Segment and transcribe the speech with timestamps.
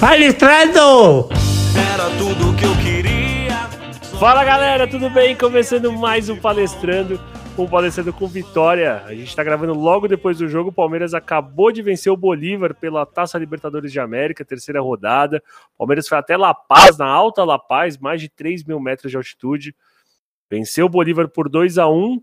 [0.00, 1.28] Palestrando!
[1.76, 3.68] Era tudo que eu queria.
[4.20, 5.34] Fala galera, tudo bem?
[5.34, 7.20] Começando mais um Palestrando,
[7.58, 9.02] um Palestrando com vitória.
[9.04, 10.70] A gente tá gravando logo depois do jogo.
[10.70, 15.42] O Palmeiras acabou de vencer o Bolívar pela Taça Libertadores de América, terceira rodada.
[15.74, 19.10] O Palmeiras foi até La Paz, na Alta La Paz, mais de 3 mil metros
[19.10, 19.74] de altitude.
[20.48, 22.22] Venceu o Bolívar por 2 a 1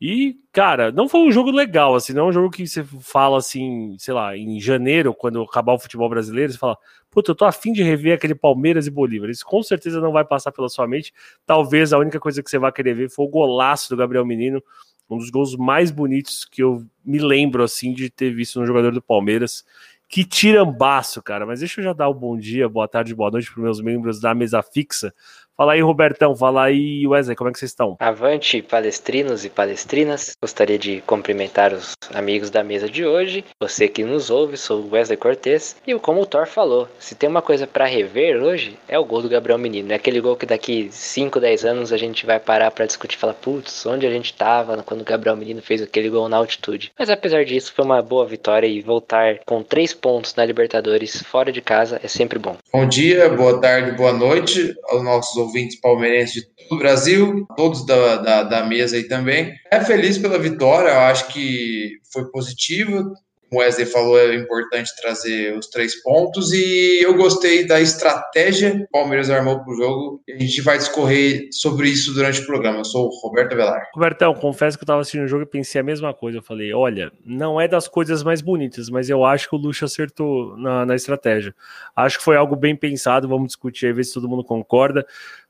[0.00, 3.38] e, cara, não foi um jogo legal, assim, não é um jogo que você fala
[3.38, 6.76] assim, sei lá, em janeiro, quando acabar o futebol brasileiro, você fala,
[7.10, 9.30] puta, eu tô afim de rever aquele Palmeiras e Bolívar.
[9.30, 11.14] Isso com certeza não vai passar pela sua mente.
[11.46, 14.62] Talvez a única coisa que você vai querer ver foi o golaço do Gabriel Menino,
[15.08, 18.92] um dos gols mais bonitos que eu me lembro, assim, de ter visto no jogador
[18.92, 19.64] do Palmeiras.
[20.08, 21.46] Que tirambaço, cara.
[21.46, 23.80] Mas deixa eu já dar o um bom dia, boa tarde, boa noite para meus
[23.80, 25.14] membros da mesa fixa.
[25.56, 26.36] Fala aí, Robertão.
[26.36, 27.34] Fala aí, Wesley.
[27.34, 27.96] Como é que vocês estão?
[27.98, 30.36] Avante, palestrinos e palestrinas.
[30.38, 33.42] Gostaria de cumprimentar os amigos da mesa de hoje.
[33.58, 35.74] Você que nos ouve, sou o Wesley Cortez.
[35.86, 39.22] E como o Thor falou, se tem uma coisa para rever hoje, é o gol
[39.22, 39.92] do Gabriel Menino.
[39.92, 43.18] É aquele gol que daqui 5, 10 anos a gente vai parar para discutir e
[43.18, 46.92] falar, putz, onde a gente tava quando o Gabriel Menino fez aquele gol na altitude.
[46.98, 51.50] Mas apesar disso, foi uma boa vitória e voltar com três pontos na Libertadores fora
[51.50, 52.58] de casa é sempre bom.
[52.70, 55.45] Bom dia, boa tarde, boa noite aos nossos ouvintes
[55.80, 59.52] palmeirenses de todo o Brasil, todos da, da, da, mesa aí também.
[59.70, 63.12] É feliz pela vitória, eu acho que foi positivo.
[63.50, 68.82] O Wesley falou, é importante trazer os três pontos e eu gostei da estratégia que
[68.82, 70.22] o Palmeiras armou para o jogo.
[70.28, 72.78] A gente vai discorrer sobre isso durante o programa.
[72.78, 73.88] Eu sou o Roberto Velar.
[73.94, 76.38] Robertão, confesso que eu estava assistindo o jogo e pensei a mesma coisa.
[76.38, 79.84] Eu falei: olha, não é das coisas mais bonitas, mas eu acho que o Luxo
[79.84, 81.54] acertou na, na estratégia.
[81.94, 83.28] Acho que foi algo bem pensado.
[83.28, 85.06] Vamos discutir aí, ver se todo mundo concorda.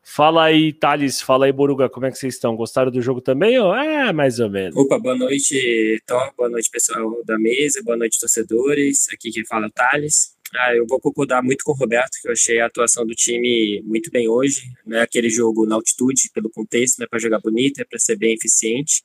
[0.08, 2.54] Fala aí, Thales, fala aí, Boruga, como é que vocês estão?
[2.54, 3.58] Gostaram do jogo também?
[3.58, 4.76] Ou é mais ou menos?
[4.76, 9.08] Opa, boa noite, Tom, boa noite, pessoal da mesa, boa noite, torcedores.
[9.12, 10.36] Aqui quem fala é o Thales.
[10.54, 13.82] Ah, eu vou concordar muito com o Roberto, que eu achei a atuação do time
[13.84, 14.70] muito bem hoje.
[14.86, 17.98] Não é aquele jogo na altitude, pelo contexto, não é para jogar bonito, é para
[17.98, 19.02] ser bem eficiente.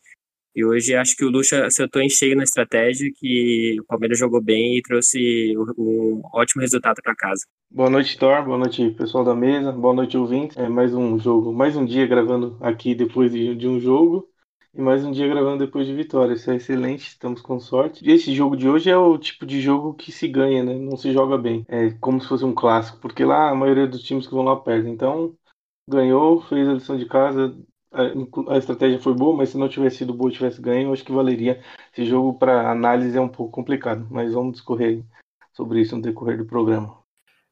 [0.53, 4.41] E hoje acho que o Lucha acertou em cheio na estratégia, que o Palmeiras jogou
[4.41, 7.45] bem e trouxe um ótimo resultado para casa.
[7.69, 8.43] Boa noite, Thor.
[8.43, 9.71] Boa noite, pessoal da mesa.
[9.71, 10.57] Boa noite, ouvintes.
[10.57, 14.27] É mais um jogo, mais um dia gravando aqui depois de, um jogo.
[14.73, 16.33] E mais um dia gravando depois de vitória.
[16.33, 18.05] Isso é excelente, estamos com sorte.
[18.05, 20.75] E esse jogo de hoje é o tipo de jogo que se ganha, né?
[20.75, 21.65] Não se joga bem.
[21.69, 24.57] É como se fosse um clássico, porque lá a maioria dos times que vão lá
[24.57, 24.91] perdem.
[24.91, 25.33] Então,
[25.87, 27.57] ganhou, fez a lição de casa,
[27.91, 31.11] a, estratégia foi boa, mas se não tivesse sido boa e tivesse ganho, acho que
[31.11, 31.61] valeria.
[31.91, 35.03] Esse jogo para análise é um pouco complicado, mas vamos discorrer
[35.51, 36.97] sobre isso no decorrer do programa.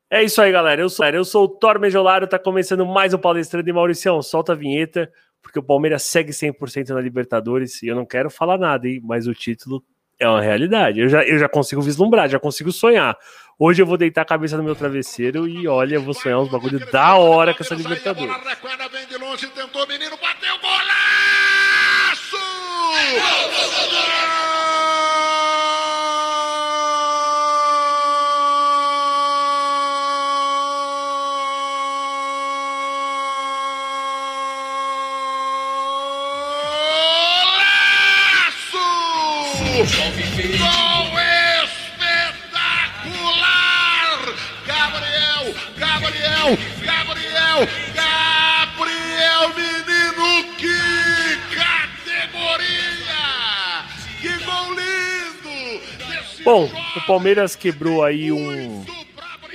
[0.10, 0.82] É isso aí, galera.
[0.82, 4.22] Eu sou, eu sou o Thor Mejolaro, tá começando mais um palestrante de Mauricião.
[4.22, 5.12] Solta a vinheta,
[5.42, 9.28] porque o Palmeiras segue 100% na Libertadores e eu não quero falar nada, hein, mas
[9.28, 9.84] o título
[10.18, 11.00] é uma realidade.
[11.00, 13.18] Eu já, eu já consigo vislumbrar, já consigo sonhar.
[13.58, 16.50] Hoje eu vou deitar a cabeça no meu travesseiro e olha, eu vou sonhar uns
[16.50, 18.34] bagulho da hora com essa Libertadores.
[56.52, 56.68] Bom,
[56.98, 58.84] o Palmeiras quebrou aí um.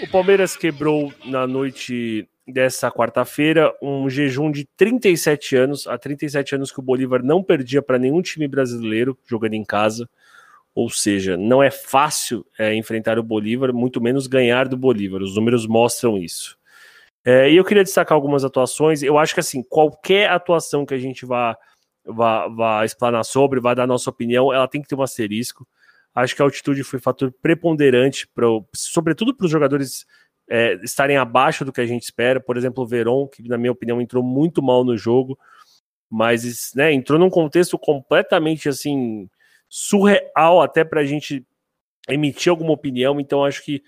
[0.00, 5.88] O Palmeiras quebrou na noite dessa quarta-feira um jejum de 37 anos.
[5.88, 10.08] Há 37 anos que o Bolívar não perdia para nenhum time brasileiro jogando em casa.
[10.72, 15.20] Ou seja, não é fácil é, enfrentar o Bolívar, muito menos ganhar do Bolívar.
[15.20, 16.56] Os números mostram isso.
[17.24, 19.02] É, e eu queria destacar algumas atuações.
[19.02, 21.58] Eu acho que assim, qualquer atuação que a gente vá,
[22.06, 25.66] vá, vá explanar sobre, vá dar nossa opinião, ela tem que ter um asterisco.
[26.14, 30.06] Acho que a altitude foi fator preponderante, pro, sobretudo para os jogadores
[30.48, 32.40] é, estarem abaixo do que a gente espera.
[32.40, 35.38] Por exemplo, o Veron, que na minha opinião entrou muito mal no jogo,
[36.08, 39.28] mas né, entrou num contexto completamente assim
[39.68, 41.44] surreal até para a gente
[42.08, 43.18] emitir alguma opinião.
[43.18, 43.82] Então, acho que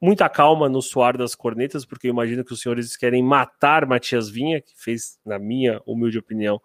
[0.00, 4.28] muita calma no suar das cornetas, porque eu imagino que os senhores querem matar Matias
[4.28, 6.60] Vinha, que fez, na minha humilde opinião,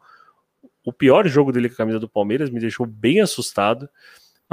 [0.86, 3.90] o pior jogo dele com a camisa do Palmeiras, me deixou bem assustado.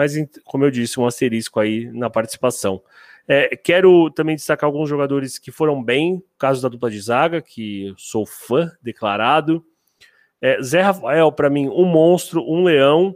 [0.00, 0.14] Mas,
[0.47, 2.82] como eu disse, um asterisco aí na participação.
[3.29, 7.93] É, quero também destacar alguns jogadores que foram bem, caso da dupla de zaga, que
[7.99, 9.62] sou fã declarado.
[10.41, 13.14] É, Zé Rafael, para mim, um monstro, um leão.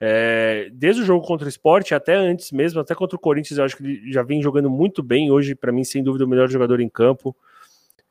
[0.00, 3.64] É, desde o jogo contra o esporte, até antes mesmo, até contra o Corinthians, eu
[3.66, 5.30] acho que ele já vem jogando muito bem.
[5.30, 7.36] Hoje, para mim, sem dúvida, o melhor jogador em campo.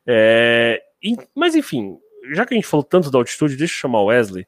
[0.06, 1.98] É, e, mas enfim,
[2.32, 4.46] já que a gente falou tanto da altitude, deixa eu chamar o Wesley,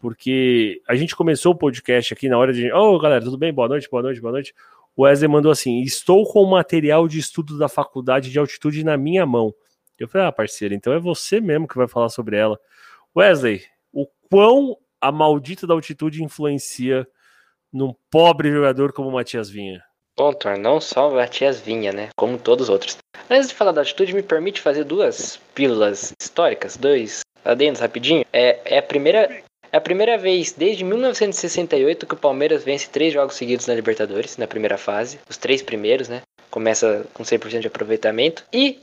[0.00, 2.72] porque a gente começou o podcast aqui na hora de.
[2.72, 3.52] Ô, oh, galera, tudo bem?
[3.52, 4.54] Boa noite, boa noite, boa noite.
[4.96, 8.96] O Wesley mandou assim: Estou com o material de estudo da faculdade de altitude na
[8.96, 9.54] minha mão.
[9.98, 12.58] Eu falei, ah, parceiro, então é você mesmo que vai falar sobre ela.
[13.14, 13.62] Wesley,
[13.92, 17.06] o quão a maldita da altitude influencia
[17.70, 19.84] num pobre jogador como o Matias Vinha?
[20.16, 22.08] Bom, Thor, não só o Matias Vinha, né?
[22.16, 22.96] Como todos os outros.
[23.28, 28.24] Antes de falar da altitude, me permite fazer duas pílulas históricas, dois adendos rapidinho.
[28.32, 29.42] É, é a primeira.
[29.72, 34.36] É a primeira vez desde 1968 que o Palmeiras vence três jogos seguidos na Libertadores,
[34.36, 35.20] na primeira fase.
[35.28, 36.22] Os três primeiros, né?
[36.50, 38.44] Começa com 100% de aproveitamento.
[38.52, 38.80] E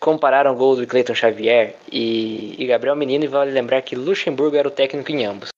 [0.00, 4.56] compararam o gol do Cleiton Xavier e, e, Gabriel Menino e vale lembrar que Luxemburgo
[4.56, 5.48] era o técnico em ambos.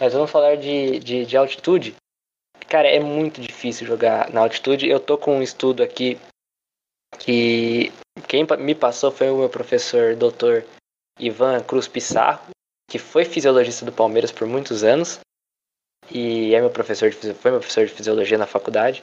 [0.00, 1.94] Mas vamos falar de, de, de altitude.
[2.68, 4.88] Cara, é muito difícil jogar na altitude.
[4.88, 6.18] Eu tô com um estudo aqui
[7.18, 7.92] que
[8.26, 10.64] quem me passou foi o meu professor doutor
[11.18, 12.50] Ivan Cruz Pissarro,
[12.92, 15.18] que foi fisiologista do Palmeiras por muitos anos
[16.10, 19.02] e é meu professor de, foi meu professor de fisiologia na faculdade.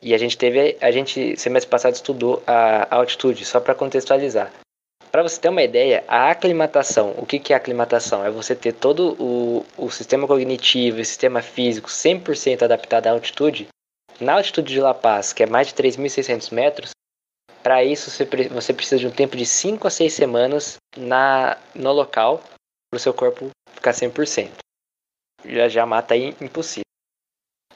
[0.00, 4.50] E a gente teve, a gente semestre passado estudou a, altitude, só para contextualizar.
[5.12, 8.24] Para você ter uma ideia, a aclimatação, o que, que é aclimatação?
[8.24, 13.68] É você ter todo o, o sistema cognitivo e sistema físico 100% adaptado à altitude.
[14.18, 16.90] Na altitude de La Paz, que é mais de 3.600 metros,
[17.62, 22.42] para isso você, precisa de um tempo de 5 a 6 semanas na, no local
[22.98, 24.50] seu corpo ficar 100%.
[25.44, 26.84] Já, já mata aí impossível.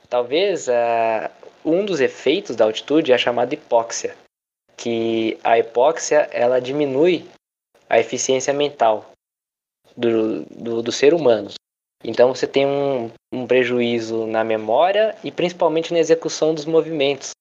[0.08, 1.30] Talvez uh,
[1.64, 4.16] um dos efeitos da altitude é chamado hipóxia,
[4.76, 7.28] que a hipóxia ela diminui
[7.88, 9.10] a eficiência mental
[9.96, 11.50] do, do, do ser humano.
[12.02, 17.32] Então você tem um, um, prejuízo na memória e principalmente na execução dos movimentos.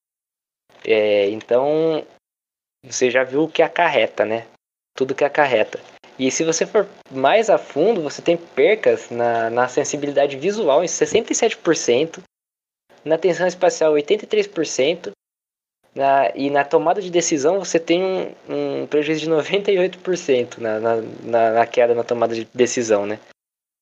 [0.84, 2.06] É, então
[2.84, 4.46] você já viu o que acarreta, né?
[4.96, 5.80] Tudo que acarreta.
[6.19, 10.88] E se você for mais a fundo, você tem percas na, na sensibilidade visual em
[10.88, 12.21] 67%,
[13.06, 15.12] na tensão espacial 83%,
[15.95, 21.51] na, e na tomada de decisão você tem um, um prejuízo de 98% na, na,
[21.51, 23.18] na, queda na tomada de decisão, né?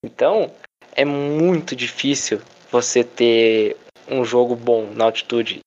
[0.06, 0.52] Então,
[0.96, 2.40] é muito difícil
[2.72, 3.76] você ter
[4.08, 5.60] um jogo bom na altitude,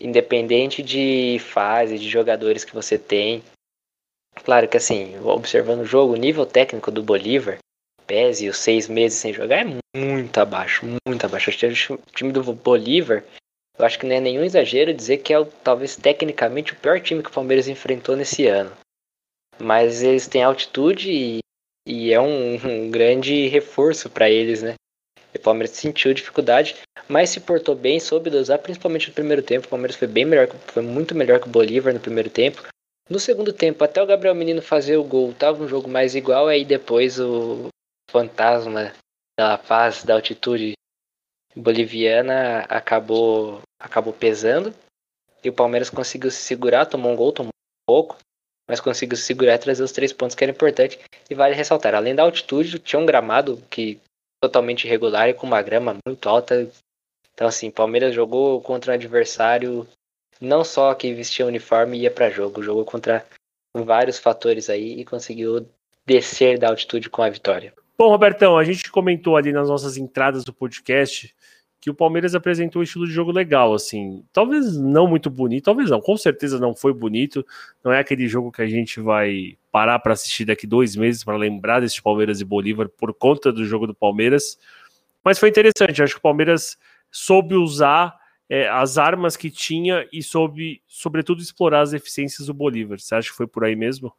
[0.00, 3.42] independente de fase, de jogadores que você tem.
[4.44, 7.58] Claro que assim, observando o jogo, o nível técnico do Bolívar,
[8.06, 11.50] pese os seis meses sem jogar, é muito abaixo, muito abaixo.
[11.50, 13.24] O time do Bolívar,
[13.78, 17.22] eu acho que não é nenhum exagero dizer que é talvez tecnicamente o pior time
[17.22, 18.72] que o Palmeiras enfrentou nesse ano.
[19.58, 21.38] Mas eles têm altitude e,
[21.86, 24.74] e é um, um grande reforço para eles, né?
[25.34, 26.76] O Palmeiras sentiu dificuldade,
[27.08, 29.66] mas se portou bem, soube dosar, principalmente no primeiro tempo.
[29.66, 32.62] O Palmeiras foi bem melhor, foi muito melhor que o Bolívar no primeiro tempo.
[33.08, 36.48] No segundo tempo, até o Gabriel Menino fazer o gol, tava um jogo mais igual,
[36.48, 37.68] aí depois o
[38.10, 38.92] fantasma
[39.38, 40.72] da paz, da altitude
[41.54, 44.74] boliviana acabou, acabou pesando.
[45.44, 48.16] E o Palmeiras conseguiu se segurar, tomou um gol, tomou um pouco,
[48.68, 50.98] mas conseguiu se segurar e trazer os três pontos que era importante.
[51.30, 54.00] E vale ressaltar, além da altitude, tinha um gramado que
[54.42, 56.68] totalmente irregular e com uma grama muito alta.
[57.32, 59.86] Então assim, Palmeiras jogou contra um adversário
[60.40, 63.24] não só que vestia uniforme ia para jogo, jogou contra
[63.74, 65.68] vários fatores aí e conseguiu
[66.04, 67.72] descer da altitude com a vitória.
[67.98, 71.34] Bom, Robertão, a gente comentou ali nas nossas entradas do podcast
[71.80, 74.24] que o Palmeiras apresentou um estilo de jogo legal, assim.
[74.32, 77.46] Talvez não muito bonito, talvez não, com certeza não foi bonito.
[77.84, 81.36] Não é aquele jogo que a gente vai parar para assistir daqui dois meses para
[81.36, 84.58] lembrar desse Palmeiras e Bolívar por conta do jogo do Palmeiras.
[85.22, 86.76] Mas foi interessante, acho que o Palmeiras
[87.10, 88.16] soube usar
[88.48, 92.98] é, as armas que tinha e soube, sobretudo, explorar as eficiências do Bolívar.
[92.98, 94.12] Você acha que foi por aí mesmo?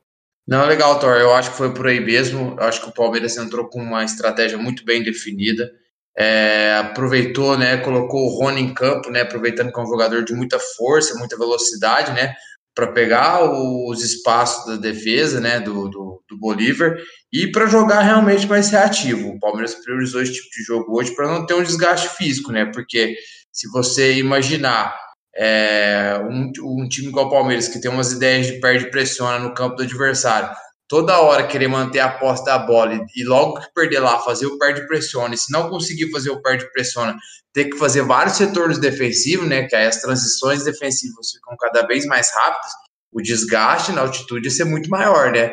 [0.47, 1.17] Não, legal, Thor.
[1.17, 2.55] Eu acho que foi por aí mesmo.
[2.57, 5.69] Eu acho que o Palmeiras entrou com uma estratégia muito bem definida.
[6.17, 7.77] É, aproveitou, né?
[7.77, 9.21] Colocou o Rony em campo, né?
[9.21, 12.33] Aproveitando que é um jogador de muita força, muita velocidade, né?
[12.73, 15.59] Para pegar os espaços da defesa, né?
[15.59, 16.97] Do, do, do Bolívar
[17.31, 19.29] e para jogar realmente mais reativo.
[19.29, 22.65] O Palmeiras priorizou esse tipo de jogo hoje para não ter um desgaste físico, né?
[22.73, 23.15] Porque
[23.57, 24.95] se você imaginar
[25.35, 29.51] é, um, um, time igual o Palmeiras, que tem umas ideias de perde pressiona no
[29.55, 30.55] campo do adversário,
[30.87, 34.45] toda hora querer manter a posse da bola e, e logo que perder lá, fazer
[34.45, 37.17] o perde pressiona, e se não conseguir fazer o perde pressiona,
[37.51, 42.05] ter que fazer vários retornos defensivos, né, que aí as transições defensivas ficam cada vez
[42.05, 42.71] mais rápidas,
[43.11, 45.51] o desgaste na altitude ia ser muito maior, né?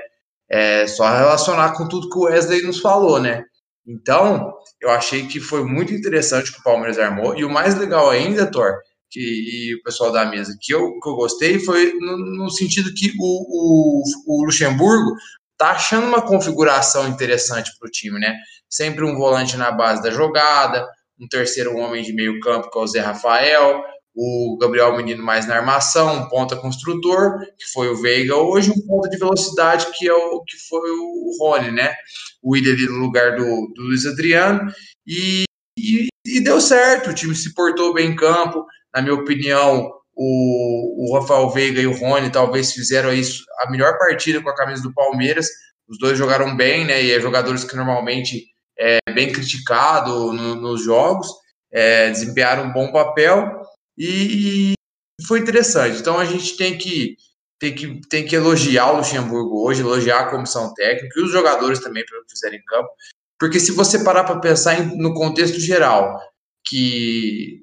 [0.50, 3.44] É só relacionar com tudo que o Wesley nos falou, né?
[3.87, 7.37] Então, eu achei que foi muito interessante que o Palmeiras armou.
[7.37, 8.75] E o mais legal ainda, Thor,
[9.11, 12.93] que, e o pessoal da mesa, que eu, que eu gostei, foi no, no sentido
[12.95, 15.12] que o, o, o Luxemburgo
[15.57, 18.35] tá achando uma configuração interessante para o time, né?
[18.69, 20.87] Sempre um volante na base da jogada,
[21.21, 25.47] um terceiro homem de meio campo, que é o Zé Rafael, o Gabriel Menino mais
[25.47, 30.09] na armação, um ponta construtor, que foi o Veiga hoje, um ponta de velocidade, que
[30.09, 31.94] é o que foi o Rony, né?
[32.42, 34.71] O ali no lugar do, do Luiz Adriano,
[35.06, 35.44] e,
[35.76, 41.11] e, e, deu certo, o time se portou bem em campo, na minha opinião, o,
[41.11, 44.83] o Rafael Veiga e o Rony talvez fizeram isso a melhor partida com a camisa
[44.83, 45.49] do Palmeiras,
[45.88, 47.02] os dois jogaram bem, né?
[47.02, 48.47] E é jogadores que normalmente
[48.78, 51.26] é bem criticado no, nos jogos,
[51.73, 53.63] é, desempenharam um bom papel,
[53.98, 54.74] e,
[55.26, 56.00] foi interessante.
[56.00, 57.16] Então a gente tem que,
[57.58, 61.78] tem que, tem que elogiar o Luxemburgo hoje, elogiar a comissão técnica e os jogadores
[61.80, 62.88] também pelo que fizeram em campo.
[63.38, 66.18] Porque se você parar para pensar em, no contexto geral,
[66.66, 67.60] que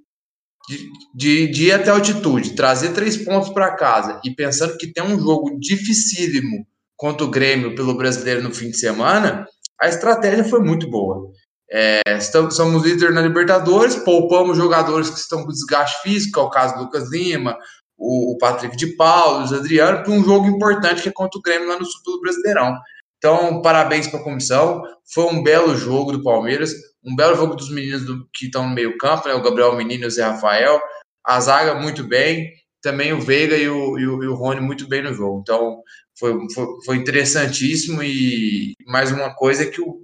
[0.70, 5.04] de, de, de, ir até altitude, trazer três pontos para casa e pensando que tem
[5.04, 9.48] um jogo dificílimo contra o Grêmio pelo brasileiro no fim de semana,
[9.82, 11.32] a estratégia foi muito boa.
[11.74, 16.50] É, estamos, somos líder na Libertadores, poupamos jogadores que estão com desgaste físico, é o
[16.50, 17.58] caso do Lucas Lima,
[17.98, 21.42] o, o Patrick de Paulo, o Adriano, para um jogo importante que é contra o
[21.42, 22.76] Grêmio lá no sul do Brasileirão.
[23.18, 24.82] Então, parabéns para a comissão.
[25.14, 26.74] Foi um belo jogo do Palmeiras,
[27.06, 29.36] um belo jogo dos meninos do, que estão no meio-campo, né?
[29.36, 30.82] O Gabriel Menino e o Zé Rafael.
[31.24, 32.50] A zaga muito bem,
[32.82, 35.40] também o Veiga e o, e o, e o Rony muito bem no jogo.
[35.42, 35.84] Então,
[36.18, 38.02] foi, foi, foi interessantíssimo.
[38.02, 40.02] E mais uma coisa é que o,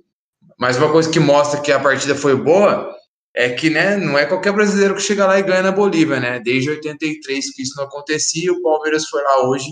[0.59, 2.95] mas uma coisa que mostra que a partida foi boa
[3.35, 6.39] é que né, não é qualquer brasileiro que chega lá e ganha na Bolívia, né?
[6.39, 9.67] Desde 83 que isso não acontecia, o Palmeiras foi lá hoje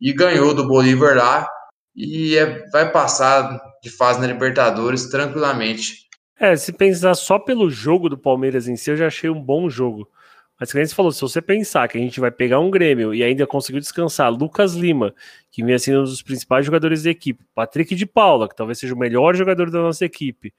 [0.00, 1.48] e ganhou do Bolívar lá
[1.94, 6.08] e é, vai passar de fase na Libertadores tranquilamente.
[6.38, 9.68] É, se pensar só pelo jogo do Palmeiras em si, eu já achei um bom
[9.68, 10.08] jogo.
[10.60, 13.24] Mas como você falou, se você pensar que a gente vai pegar um Grêmio e
[13.24, 15.14] ainda conseguiu descansar Lucas Lima,
[15.50, 18.94] que vem sendo um dos principais jogadores da equipe, Patrick de Paula, que talvez seja
[18.94, 20.52] o melhor jogador da nossa equipe,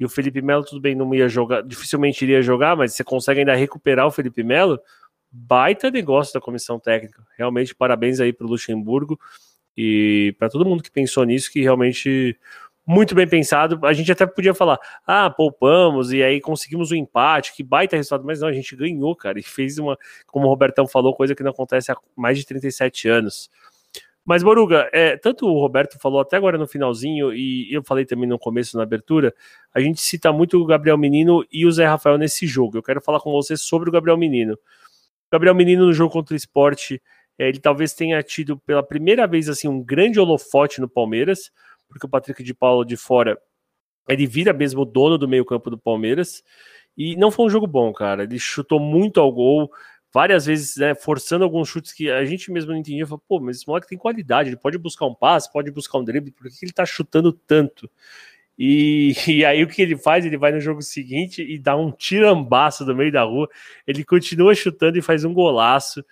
[0.00, 3.40] e o Felipe Melo, tudo bem, não ia jogar, dificilmente iria jogar, mas você consegue
[3.40, 4.80] ainda recuperar o Felipe Melo,
[5.30, 7.24] baita negócio da comissão técnica.
[7.38, 9.16] Realmente, parabéns aí para o Luxemburgo
[9.76, 12.36] e para todo mundo que pensou nisso, que realmente
[12.86, 13.84] muito bem pensado.
[13.84, 17.96] A gente até podia falar, ah, poupamos e aí conseguimos o um empate, que baita
[17.96, 21.34] resultado, mas não, a gente ganhou, cara, e fez uma, como o Robertão falou, coisa
[21.34, 23.50] que não acontece há mais de 37 anos.
[24.24, 28.28] Mas, Boruga, é, tanto o Roberto falou até agora no finalzinho, e eu falei também
[28.28, 29.32] no começo, na abertura,
[29.72, 32.76] a gente cita muito o Gabriel Menino e o Zé Rafael nesse jogo.
[32.76, 34.54] Eu quero falar com você sobre o Gabriel Menino.
[34.54, 34.58] O
[35.30, 37.00] Gabriel Menino no jogo contra o esporte,
[37.38, 41.52] é, ele talvez tenha tido pela primeira vez assim um grande holofote no Palmeiras,
[41.88, 43.38] porque o Patrick de Paulo de fora
[44.08, 46.42] ele vira mesmo o dono do meio-campo do Palmeiras.
[46.96, 48.22] E não foi um jogo bom, cara.
[48.22, 49.70] Ele chutou muito ao gol,
[50.12, 53.06] várias vezes, né, forçando alguns chutes que a gente mesmo não entendia.
[53.06, 56.04] Falou, pô, mas esse moleque tem qualidade, ele pode buscar um passe, pode buscar um
[56.04, 57.90] drible, por que ele tá chutando tanto?
[58.58, 60.24] E, e, aí o que ele faz?
[60.24, 63.48] Ele vai no jogo seguinte e dá um tirambaço do meio da rua.
[63.86, 66.04] Ele continua chutando e faz um golaço.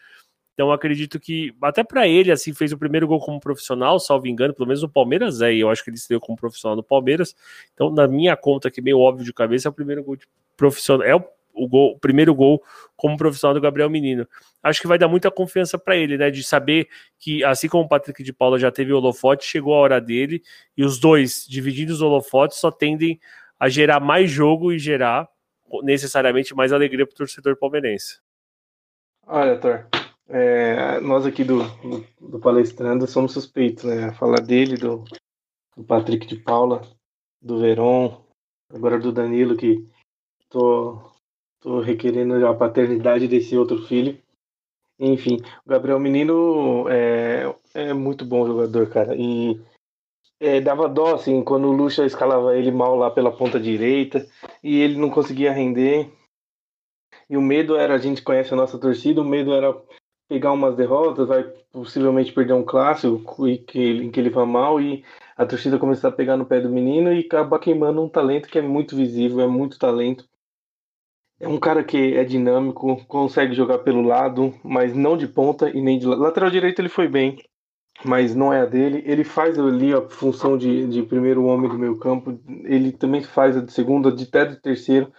[0.55, 4.55] Então acredito que até para ele assim fez o primeiro gol como profissional, salvo engano,
[4.55, 7.35] pelo menos no Palmeiras é, e eu acho que ele estreou como profissional no Palmeiras.
[7.75, 11.07] Então na minha conta que meio óbvio de cabeça é o primeiro gol de profissional,
[11.07, 12.63] é o, o, gol, o primeiro gol
[12.97, 14.29] como profissional do Gabriel Menino.
[14.63, 17.89] Acho que vai dar muita confiança para ele, né, de saber que assim como o
[17.89, 20.41] Patrick de Paula já teve o holofote, chegou a hora dele
[20.77, 23.19] e os dois dividindo os holofotes só tendem
[23.59, 25.29] a gerar mais jogo e gerar
[25.83, 28.21] necessariamente mais alegria para o torcedor palmeirense.
[29.27, 29.87] Olha, Thor,
[30.29, 34.05] é, nós aqui do, do, do, Palestrando somos suspeitos, né?
[34.05, 35.05] A falar dele, do,
[35.77, 36.83] do Patrick de Paula,
[37.41, 38.25] do Veron,
[38.71, 39.87] agora do Danilo, que
[40.49, 40.99] tô,
[41.61, 44.19] tô requerendo a paternidade desse outro filho.
[44.99, 49.15] Enfim, o Gabriel Menino é, é muito bom jogador, cara.
[49.17, 49.61] E
[50.41, 54.27] é, dava dó, assim, quando o Lucha escalava ele mal lá pela ponta direita
[54.63, 56.11] e ele não conseguia render.
[57.29, 59.75] E o medo era, a gente conhece a nossa torcida, o medo era
[60.35, 64.81] pegar umas derrotas, vai possivelmente perder um clássico em que, em que ele vai mal
[64.81, 65.05] e
[65.37, 68.59] a torcida começar a pegar no pé do menino e acabar queimando um talento que
[68.59, 70.29] é muito visível, é muito talento.
[71.39, 75.81] É um cara que é dinâmico, consegue jogar pelo lado, mas não de ponta e
[75.81, 77.39] nem de lateral direito ele foi bem,
[78.05, 79.05] mas não é a dele.
[79.07, 83.57] Ele faz ali a função de, de primeiro homem do meio campo, ele também faz
[83.57, 85.13] a de segunda, de até de terceiro,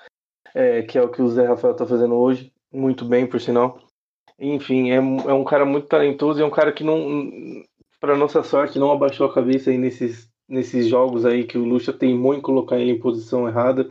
[0.53, 3.84] é, que é o que o Zé Rafael está fazendo hoje, muito bem por sinal.
[4.39, 7.63] Enfim, é, é um cara muito talentoso e é um cara que não,
[7.99, 11.91] para nossa sorte, não abaixou a cabeça aí nesses nesses jogos aí que o Lucha
[11.91, 13.89] teimou em colocar ele em posição errada.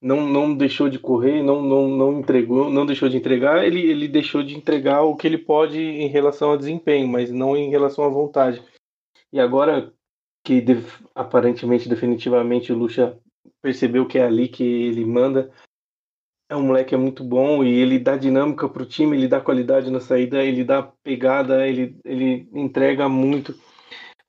[0.00, 4.08] Não, não deixou de correr, não, não, não entregou, não deixou de entregar, ele, ele
[4.08, 8.04] deixou de entregar o que ele pode em relação ao desempenho, mas não em relação
[8.04, 8.64] à vontade.
[9.30, 9.92] E agora
[10.42, 10.64] que
[11.14, 13.18] aparentemente, definitivamente, o Lucha
[13.60, 15.52] percebeu que é ali que ele manda,
[16.50, 19.40] é um moleque é muito bom e ele dá dinâmica para o time, ele dá
[19.40, 23.54] qualidade na saída, ele dá pegada, ele, ele entrega muito.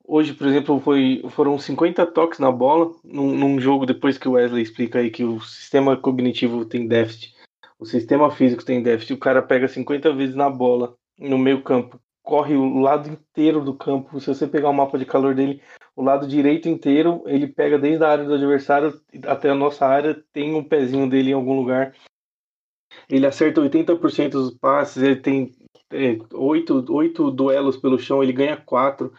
[0.04, 4.32] Hoje, por exemplo, foi, foram 50 toques na bola num, num, jogo depois que o
[4.32, 7.34] Wesley explica aí que o sistema cognitivo tem déficit,
[7.76, 12.00] o sistema físico tem déficit, o cara pega 50 vezes na bola no meio campo,
[12.22, 14.20] corre o lado inteiro do campo.
[14.20, 15.60] Se você pegar o mapa de calor dele,
[15.96, 18.94] o lado direito inteiro, ele pega desde a área do adversário
[19.26, 21.92] até a nossa área, tem um pezinho dele em algum lugar
[23.08, 25.52] ele acerta 80% dos passes, ele tem
[25.92, 29.12] é, oito, oito duelos pelo chão, ele ganha quatro,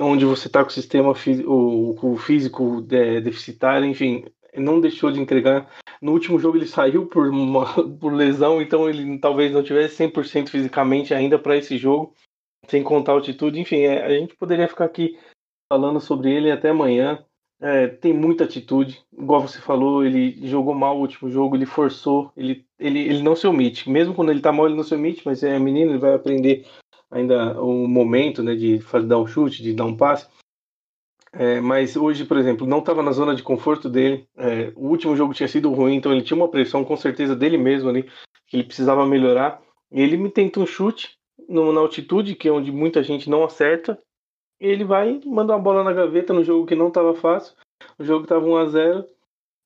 [0.00, 4.24] onde você está com o sistema físico, o, o físico é, deficitário, enfim,
[4.56, 5.68] não deixou de entregar.
[6.00, 7.66] No último jogo ele saiu por, uma,
[7.98, 12.14] por lesão, então ele talvez não tivesse 100% fisicamente ainda para esse jogo,
[12.66, 13.60] sem contar a altitude.
[13.60, 15.18] Enfim, é, a gente poderia ficar aqui
[15.70, 17.24] falando sobre ele até amanhã.
[17.60, 22.30] É, tem muita atitude, igual você falou, ele jogou mal o último jogo, ele forçou,
[22.36, 23.90] ele, ele, ele não se omite.
[23.90, 26.66] Mesmo quando ele tá mal, ele não se omite, mas é menino, ele vai aprender
[27.10, 30.28] ainda o momento né, de dar um chute, de dar um passe.
[31.32, 34.26] É, mas hoje, por exemplo, não estava na zona de conforto dele.
[34.36, 37.58] É, o último jogo tinha sido ruim, então ele tinha uma pressão com certeza dele
[37.58, 38.04] mesmo ali,
[38.46, 39.60] que ele precisava melhorar.
[39.90, 43.44] E ele me tenta um chute no, na altitude, que é onde muita gente não
[43.44, 43.98] acerta,
[44.60, 47.54] ele vai mandar uma bola na gaveta no jogo que não estava fácil.
[47.98, 49.06] O jogo estava 1 a 0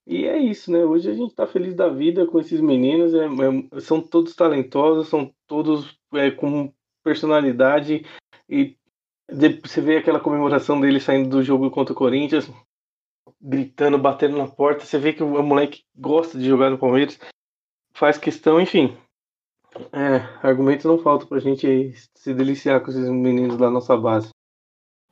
[0.07, 0.85] E é isso, né?
[0.85, 3.15] Hoje a gente está feliz da vida com esses meninos.
[3.15, 6.73] É, é, são todos talentosos, são todos é, com
[7.03, 8.05] personalidade.
[8.49, 8.77] E
[9.63, 12.51] você vê aquela comemoração dele saindo do jogo contra o Corinthians,
[13.41, 14.85] gritando, batendo na porta.
[14.85, 17.19] Você vê que o moleque gosta de jogar no Palmeiras,
[17.95, 18.97] faz questão, enfim.
[19.91, 24.29] É, argumentos não faltam pra gente se deliciar com esses meninos da nossa base.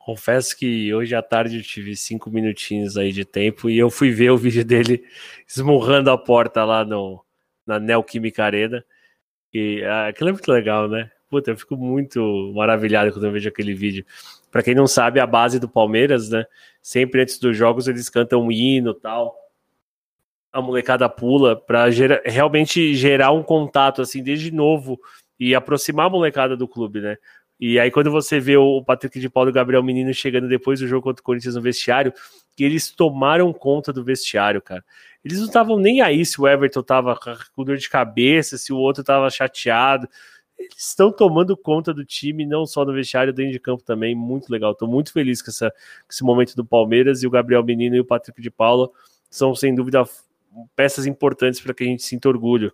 [0.01, 4.11] Confesso que hoje à tarde eu tive cinco minutinhos aí de tempo e eu fui
[4.11, 5.05] ver o vídeo dele
[5.47, 7.23] esmurrando a porta lá no,
[7.67, 8.83] na Neoquímica Arena.
[9.53, 11.11] E ah, aquilo é muito legal, né?
[11.29, 14.07] Puta, eu fico muito maravilhado quando eu vejo aquele vídeo.
[14.51, 16.47] Para quem não sabe, a base do Palmeiras, né?
[16.81, 19.37] Sempre antes dos jogos eles cantam um hino tal.
[20.51, 24.99] A molecada pula para gera, realmente gerar um contato assim desde novo
[25.39, 27.19] e aproximar a molecada do clube, né?
[27.61, 30.81] E aí, quando você vê o Patrick de Paulo e o Gabriel Menino chegando depois
[30.81, 32.11] do jogo contra o Corinthians no vestiário,
[32.57, 34.83] que eles tomaram conta do vestiário, cara.
[35.23, 37.19] Eles não estavam nem aí se o Everton tava
[37.55, 40.09] com dor de cabeça, se o outro tava chateado.
[40.59, 44.15] Eles estão tomando conta do time, não só no vestiário, dentro de campo também.
[44.15, 44.73] Muito legal.
[44.73, 47.23] Estou muito feliz com, essa, com esse momento do Palmeiras.
[47.23, 48.89] E o Gabriel Menino e o Patrick de Paula
[49.29, 50.03] são, sem dúvida,
[50.75, 52.73] peças importantes para que a gente sinta orgulho.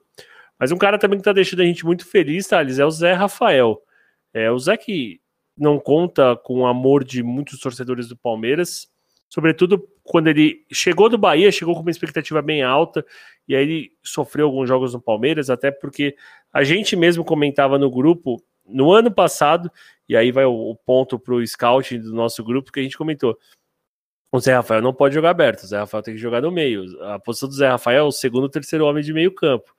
[0.58, 3.12] Mas um cara também que está deixando a gente muito feliz, Thales, é o Zé
[3.12, 3.82] Rafael.
[4.36, 5.18] É, o Zé que
[5.56, 8.86] não conta com o amor de muitos torcedores do Palmeiras,
[9.30, 13.02] sobretudo quando ele chegou do Bahia, chegou com uma expectativa bem alta,
[13.48, 16.14] e aí ele sofreu alguns jogos no Palmeiras, até porque
[16.52, 19.72] a gente mesmo comentava no grupo no ano passado,
[20.06, 23.38] e aí vai o, ponto para o scout do nosso grupo que a gente comentou.
[24.30, 26.84] O Zé Rafael não pode jogar aberto, o Zé Rafael tem que jogar no meio.
[27.04, 29.74] A posição do Zé Rafael é o segundo terceiro homem de meio campo.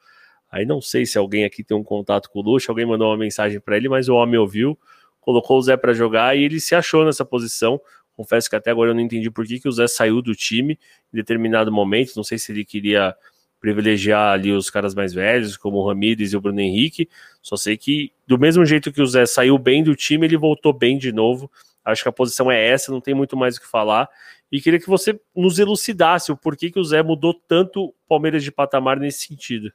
[0.50, 3.18] Aí não sei se alguém aqui tem um contato com o Luxo, alguém mandou uma
[3.18, 4.78] mensagem para ele, mas o homem ouviu,
[5.20, 7.80] colocou o Zé para jogar e ele se achou nessa posição.
[8.16, 10.80] Confesso que até agora eu não entendi por que, que o Zé saiu do time
[11.14, 12.16] em determinado momento.
[12.16, 13.16] Não sei se ele queria
[13.60, 17.10] privilegiar ali os caras mais velhos, como o Ramires e o Bruno Henrique.
[17.42, 20.74] Só sei que, do mesmo jeito que o Zé saiu bem do time, ele voltou
[20.74, 21.52] bem de novo.
[21.84, 24.10] Acho que a posição é essa, não tem muito mais o que falar.
[24.52, 28.44] E queria que você nos elucidasse o porquê que o Zé mudou tanto o Palmeiras
[28.44, 29.72] de patamar nesse sentido.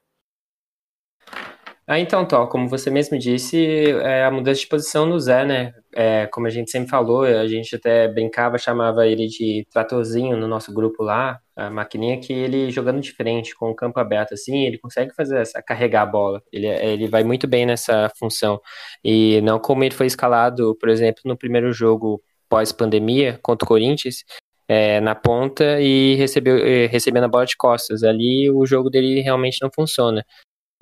[1.85, 5.75] Ah, então, Tó, como você mesmo disse, é a mudança de posição no Zé, né?
[5.93, 10.47] É, como a gente sempre falou, a gente até brincava, chamava ele de tratorzinho no
[10.47, 14.65] nosso grupo lá, a maquininha que ele jogando de frente, com o campo aberto assim,
[14.65, 16.41] ele consegue fazer essa, carregar a bola.
[16.53, 18.61] Ele, ele vai muito bem nessa função.
[19.05, 24.25] E não como ele foi escalado, por exemplo, no primeiro jogo pós-pandemia contra o Corinthians,
[24.69, 26.57] é, na ponta e recebeu,
[26.89, 28.05] recebendo a bola de costas.
[28.05, 30.25] Ali o jogo dele realmente não funciona.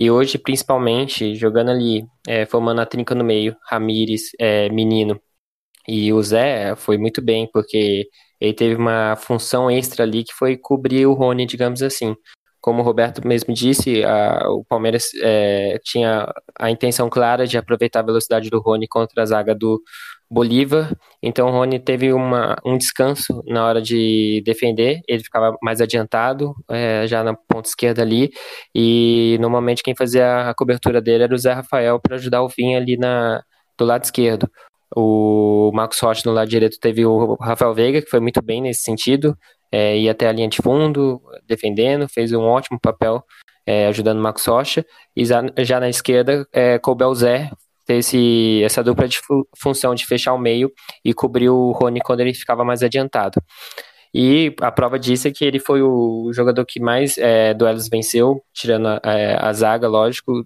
[0.01, 5.21] E hoje, principalmente, jogando ali, é, formando a trinca no meio, Ramires, é, Menino
[5.87, 8.07] e o Zé, foi muito bem, porque
[8.39, 12.15] ele teve uma função extra ali que foi cobrir o Rony, digamos assim.
[12.61, 18.01] Como o Roberto mesmo disse, a, o Palmeiras é, tinha a intenção clara de aproveitar
[18.01, 19.81] a velocidade do Rony contra a zaga do
[20.29, 20.95] Bolívar.
[21.21, 26.53] Então o Rony teve uma, um descanso na hora de defender, ele ficava mais adiantado,
[26.69, 28.31] é, já na ponta esquerda ali,
[28.73, 32.77] e normalmente quem fazia a cobertura dele era o Zé Rafael para ajudar o Vinha
[32.77, 33.43] ali na,
[33.77, 34.49] do lado esquerdo.
[34.95, 38.83] O Marcos Rocha no lado direito teve o Rafael Veiga, que foi muito bem nesse
[38.83, 39.37] sentido,
[39.71, 43.23] é, ia até a linha de fundo, defendendo, fez um ótimo papel
[43.65, 47.49] é, ajudando o Marcos Rocha, e já, na esquerda, é, Colbel Zé
[47.85, 50.71] fez esse, essa dupla de fu função de fechar o meio
[51.03, 53.41] e cobrir o Rony quando ele ficava mais adiantado.
[54.13, 58.43] E a prova disso é que ele foi o jogador que mais é, duelos venceu,
[58.53, 60.43] tirando a, é, a zaga, lógico.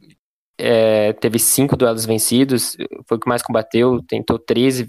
[0.58, 4.88] É, teve cinco duelos vencidos, foi o que mais combateu, tentou 13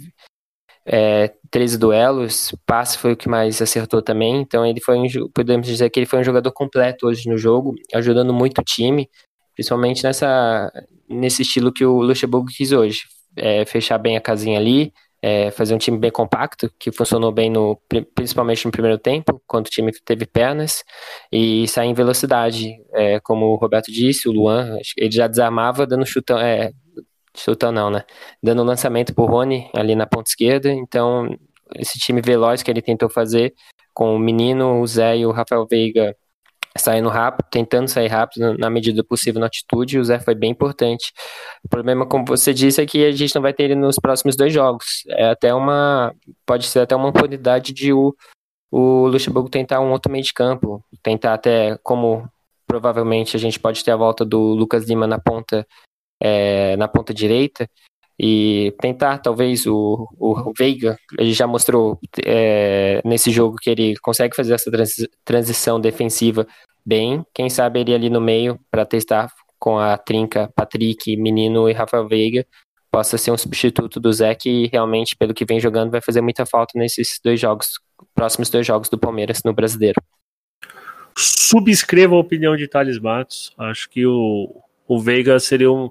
[0.85, 5.67] é, 13 duelos, passe foi o que mais acertou também, então ele foi um, podemos
[5.67, 9.09] dizer que ele foi um jogador completo hoje no jogo, ajudando muito o time,
[9.55, 10.71] principalmente nessa,
[11.09, 13.03] nesse estilo que o Luxemburgo quis hoje,
[13.37, 17.51] é, fechar bem a casinha ali, é, fazer um time bem compacto, que funcionou bem
[17.51, 17.81] no,
[18.15, 20.85] principalmente no primeiro tempo, quando o time teve pernas,
[21.33, 26.07] e sair em velocidade, é, como o Roberto disse, o Luan, ele já desarmava dando
[26.07, 26.39] chutão,
[27.37, 28.05] chutão não, né?
[28.43, 30.71] Dando lançamento pro Rony ali na ponta esquerda.
[30.73, 31.29] Então,
[31.75, 33.55] esse time veloz que ele tentou fazer
[33.95, 36.15] com o menino, o Zé e o Rafael Veiga
[36.79, 41.13] saindo rápido, tentando sair rápido na medida possível na atitude, o Zé foi bem importante.
[41.65, 44.37] O problema, como você disse, é que a gente não vai ter ele nos próximos
[44.37, 45.03] dois jogos.
[45.09, 46.15] É até uma.
[46.45, 48.15] Pode ser até uma oportunidade de o,
[48.71, 52.29] o Luxemburgo tentar um outro meio de campo, tentar até como
[52.67, 55.67] provavelmente a gente pode ter a volta do Lucas Lima na ponta
[56.21, 57.69] é, na ponta direita
[58.19, 64.35] e tentar, talvez, o, o Veiga, ele já mostrou é, nesse jogo que ele consegue
[64.35, 64.71] fazer essa
[65.25, 66.47] transição defensiva
[66.85, 71.73] bem, quem sabe ele ali no meio para testar com a trinca Patrick, Menino e
[71.73, 72.47] Rafael Veiga,
[72.91, 76.47] possa ser um substituto do Zé que realmente, pelo que vem jogando, vai fazer muita
[76.47, 77.79] falta nesses dois jogos,
[78.15, 80.01] próximos dois jogos do Palmeiras no Brasileiro.
[81.19, 85.91] Subscreva a opinião de Thales Matos, acho que o, o Veiga seria um.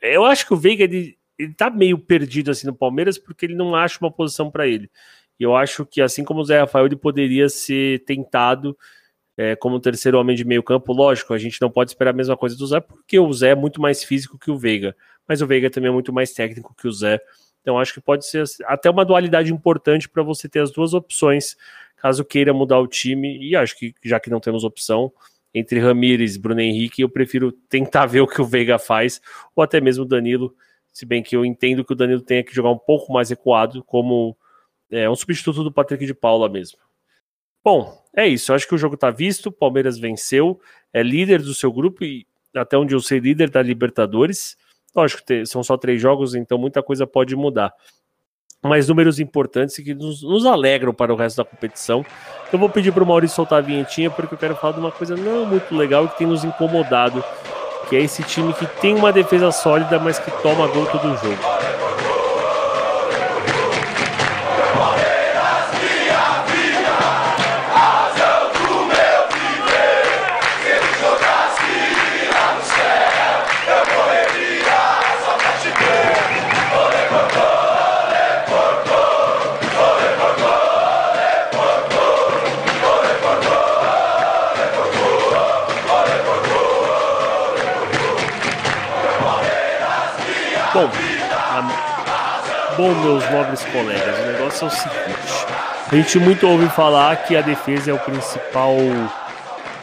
[0.00, 3.54] Eu acho que o Veiga ele, ele tá meio perdido assim no Palmeiras porque ele
[3.54, 4.90] não acha uma posição para ele.
[5.38, 8.76] E eu acho que assim como o Zé Rafael ele poderia ser tentado
[9.36, 10.92] é, como terceiro homem de meio campo.
[10.92, 13.54] Lógico, a gente não pode esperar a mesma coisa do Zé porque o Zé é
[13.54, 16.88] muito mais físico que o Veiga, mas o Veiga também é muito mais técnico que
[16.88, 17.20] o Zé.
[17.60, 21.56] Então acho que pode ser até uma dualidade importante para você ter as duas opções
[21.96, 23.38] caso queira mudar o time.
[23.38, 25.12] E acho que já que não temos opção,
[25.54, 29.20] entre Ramires Bruno Henrique, eu prefiro tentar ver o que o Veiga faz,
[29.54, 30.54] ou até mesmo o Danilo,
[30.92, 33.82] se bem que eu entendo que o Danilo tenha que jogar um pouco mais recuado,
[33.84, 34.36] como
[34.90, 36.78] é, um substituto do Patrick de Paula mesmo.
[37.64, 38.50] Bom, é isso.
[38.50, 39.52] Eu acho que o jogo está visto.
[39.52, 40.60] Palmeiras venceu,
[40.92, 44.56] é líder do seu grupo e até onde eu sei, líder da Libertadores.
[44.94, 47.72] Lógico que são só três jogos, então muita coisa pode mudar
[48.62, 52.04] mais números importantes que nos, nos, alegram para o resto da competição.
[52.52, 54.90] Eu vou pedir para o Maurício soltar a vinhetinha porque eu quero falar de uma
[54.90, 57.22] coisa não muito legal que tem nos incomodado,
[57.88, 61.67] que é esse time que tem uma defesa sólida, mas que toma gol todo jogo.
[90.78, 90.88] Bom,
[91.32, 92.74] a...
[92.76, 95.46] bom, meus nobres colegas, o negócio é o seguinte:
[95.90, 98.76] a gente muito ouve falar que a defesa é o principal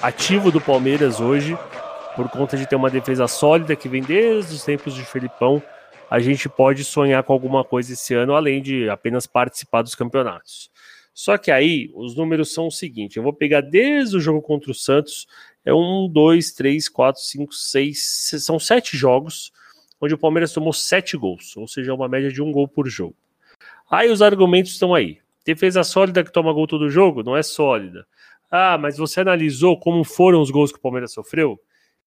[0.02, 1.58] ativo do Palmeiras hoje,
[2.16, 5.62] por conta de ter uma defesa sólida que vem desde os tempos de Felipão.
[6.10, 10.72] A gente pode sonhar com alguma coisa esse ano, além de apenas participar dos campeonatos.
[11.14, 14.72] Só que aí os números são o seguinte: eu vou pegar desde o jogo contra
[14.72, 15.28] o Santos,
[15.66, 19.52] é um, dois, três, quatro, cinco, seis, são sete jogos
[20.00, 23.16] onde o Palmeiras tomou sete gols, ou seja, uma média de um gol por jogo.
[23.90, 25.20] Aí os argumentos estão aí.
[25.46, 28.06] Defesa sólida que toma gol todo jogo não é sólida.
[28.50, 31.60] Ah, mas você analisou como foram os gols que o Palmeiras sofreu?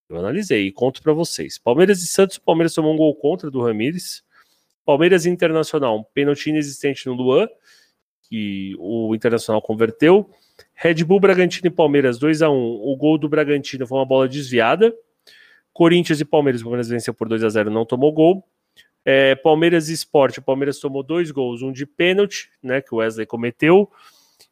[0.09, 1.59] Eu analisei e conto para vocês.
[1.59, 4.24] Palmeiras e Santos, o Palmeiras tomou um gol contra do Ramires.
[4.85, 7.46] Palmeiras Internacional, um pênalti inexistente no Luan,
[8.22, 10.31] que o Internacional converteu.
[10.74, 14.27] Red Bull Bragantino e Palmeiras 2 a 1 O gol do Bragantino foi uma bola
[14.27, 14.94] desviada.
[15.72, 18.44] Corinthians e Palmeiras, o Palmeiras venceu por 2 a 0 não tomou gol.
[19.04, 22.98] É, Palmeiras e Sport, o Palmeiras tomou dois gols, um de pênalti, né, que o
[22.98, 23.90] Wesley cometeu,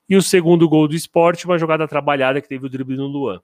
[0.08, 3.40] e o segundo gol do Sport, uma jogada trabalhada que teve o drible no Luan.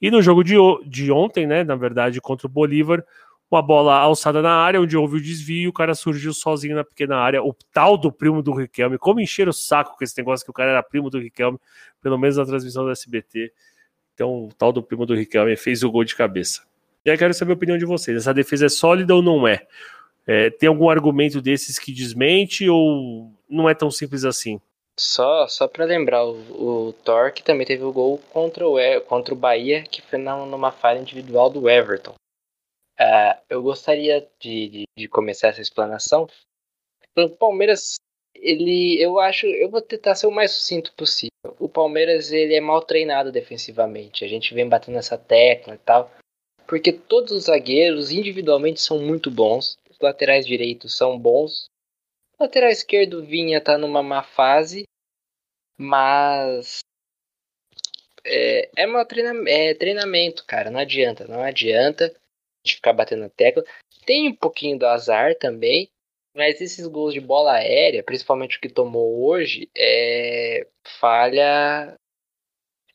[0.00, 0.54] E no jogo de,
[0.86, 3.04] de ontem, né, na verdade, contra o Bolívar,
[3.50, 7.16] uma bola alçada na área, onde houve o desvio, o cara surgiu sozinho na pequena
[7.16, 8.98] área, o tal do primo do Riquelme.
[8.98, 11.58] Como encher o saco com esse negócio que o cara era primo do Riquelme,
[12.02, 13.52] pelo menos na transmissão do SBT.
[14.14, 16.65] Então, o tal do primo do Riquelme fez o gol de cabeça.
[17.06, 18.16] E aí quero saber a opinião de vocês.
[18.16, 19.64] Essa defesa é sólida ou não é?
[20.26, 24.60] é tem algum argumento desses que desmente ou não é tão simples assim?
[24.98, 29.32] Só, só para lembrar, o, o Thor que também teve o gol contra o, contra
[29.32, 32.14] o Bahia, que foi numa falha individual do Everton.
[32.98, 36.26] Uh, eu gostaria de, de, de, começar essa explanação.
[37.16, 37.96] O Palmeiras,
[38.34, 41.30] ele, eu acho, eu vou tentar ser o mais sucinto possível.
[41.60, 44.24] O Palmeiras ele é mal treinado defensivamente.
[44.24, 46.10] A gente vem batendo essa tecla e tal,
[46.66, 49.78] porque todos os zagueiros individualmente são muito bons.
[49.90, 51.66] Os laterais direitos são bons.
[52.38, 54.84] O lateral esquerdo Vinha tá numa má fase,
[55.78, 56.80] mas
[58.24, 60.70] é, é, mal treina, é treinamento, cara.
[60.70, 62.14] Não adianta, não adianta
[62.64, 63.64] de ficar batendo na tecla.
[64.04, 65.88] Tem um pouquinho do azar também,
[66.34, 70.66] mas esses gols de bola aérea, principalmente o que tomou hoje, é
[71.00, 71.96] falha.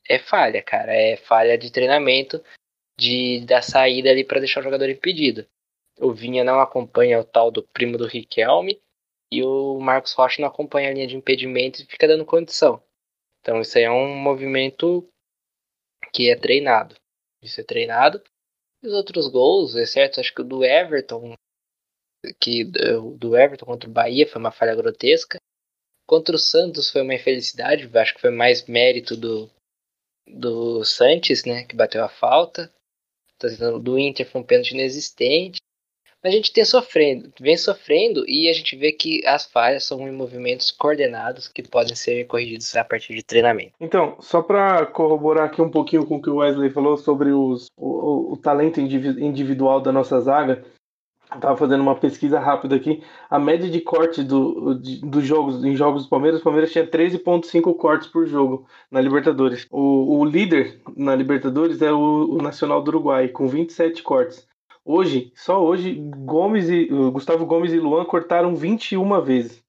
[0.09, 0.93] É falha, cara.
[0.93, 2.43] É falha de treinamento
[3.01, 5.47] de da saída ali para deixar o jogador impedido.
[5.99, 8.79] O Vinha não acompanha o tal do primo do Riquelme
[9.31, 12.81] e o Marcos Rocha não acompanha a linha de impedimento e fica dando condição.
[13.41, 15.07] Então isso aí é um movimento
[16.13, 16.95] que é treinado.
[17.41, 18.21] Isso é treinado
[18.83, 21.35] os outros gols, exceto acho que o do Everton,
[22.39, 25.37] que do Everton contra o Bahia foi uma falha grotesca.
[26.07, 29.49] Contra o Santos foi uma infelicidade, acho que foi mais mérito do,
[30.27, 32.73] do Santos, né, que bateu a falta.
[33.81, 35.59] Do Inter foi um pênalti inexistente
[36.23, 40.11] a gente tem sofrendo, vem sofrendo e a gente vê que as falhas são em
[40.11, 43.71] movimentos coordenados que podem ser corrigidos a partir de treinamento.
[43.79, 47.67] Então, só para corroborar aqui um pouquinho com o que o Wesley falou sobre os,
[47.75, 50.63] o, o talento individual da nossa zaga,
[51.33, 53.01] Estava fazendo uma pesquisa rápida aqui.
[53.29, 56.85] A média de corte do, de, dos jogos, em jogos do Palmeiras, o Palmeiras tinha
[56.85, 59.65] 13,5 cortes por jogo na Libertadores.
[59.71, 64.45] O, o líder na Libertadores é o, o Nacional do Uruguai, com 27 cortes.
[64.83, 69.63] Hoje, só hoje, Gomes e Gustavo Gomes e Luan cortaram 21 vezes.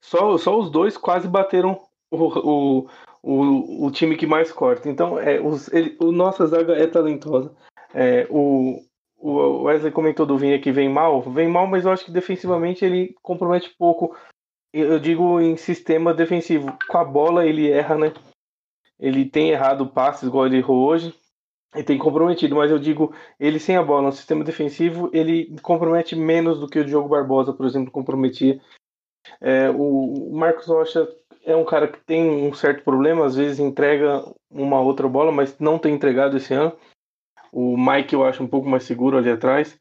[0.00, 2.86] Só, só os dois quase bateram o,
[3.22, 4.88] o, o, time que mais corta.
[4.88, 7.54] Então, é, os, ele, o nossa zaga é talentosa.
[7.94, 8.82] É, o,
[9.20, 11.20] o Wesley comentou do Vinha que vem mal.
[11.22, 14.16] Vem mal, mas eu acho que defensivamente ele compromete pouco.
[14.72, 16.76] Eu digo em sistema defensivo.
[16.88, 18.12] Com a bola ele erra, né?
[18.98, 21.14] Ele tem errado passes, igual ele errou hoje
[21.76, 26.16] e tem comprometido, mas eu digo, ele sem a bola no sistema defensivo, ele compromete
[26.16, 28.60] menos do que o Diogo Barbosa, por exemplo, comprometia.
[29.40, 31.08] É, o, Marcos Rocha
[31.44, 35.58] é um cara que tem um certo problema, às vezes entrega uma outra bola, mas
[35.58, 36.76] não tem entregado esse ano.
[37.52, 39.78] O Mike eu acho um pouco mais seguro ali atrás.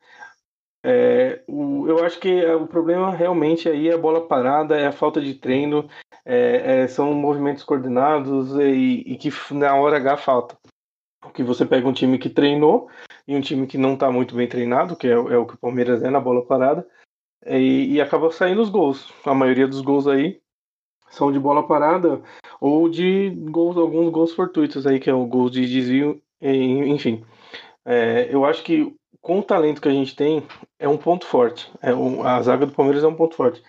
[0.83, 4.93] É, o, eu acho que o problema realmente aí é a bola parada, é a
[4.93, 5.89] falta de treino,
[6.25, 10.57] é, é são movimentos coordenados e, e que na hora H falta
[11.33, 12.89] que você pega um time que treinou
[13.27, 15.57] e um time que não está muito bem treinado, que é, é, o que o
[15.57, 16.87] Palmeiras é na bola parada,
[17.45, 19.13] e, e, acaba saindo os gols.
[19.25, 20.41] A maioria dos gols aí
[21.09, 22.21] são de bola parada
[22.59, 27.23] ou de gols, alguns gols fortuitos aí, que é o gol de desvio, enfim.
[27.89, 30.43] É, eu acho que com o talento que a gente tem,
[30.77, 31.71] é um ponto forte.
[31.81, 33.63] É um, a zaga do Palmeiras é um ponto forte.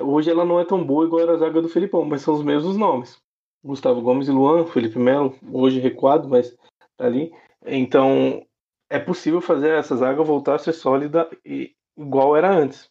[0.00, 2.76] Hoje ela não é tão boa igual a zaga do Felipão, mas são os mesmos
[2.76, 3.18] nomes.
[3.64, 6.54] Gustavo Gomes e Luan, Felipe Melo, hoje recuado, mas
[6.96, 7.32] tá ali.
[7.66, 8.46] Então,
[8.88, 12.88] é possível fazer essa zaga voltar a ser sólida e, igual era antes.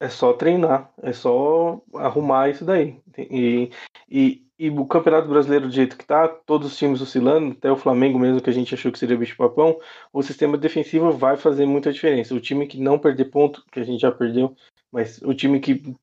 [0.00, 2.98] É só treinar, é só arrumar isso daí.
[3.18, 3.70] E,
[4.08, 7.78] e, e o Campeonato Brasileiro do jeito que tá, todos os times oscilando, até o
[7.78, 9.80] Flamengo mesmo que a gente achou que seria bicho-papão,
[10.12, 12.34] o sistema defensivo vai fazer muita diferença.
[12.34, 14.54] O time que não perder ponto, que a gente já perdeu,
[14.92, 15.96] mas o time que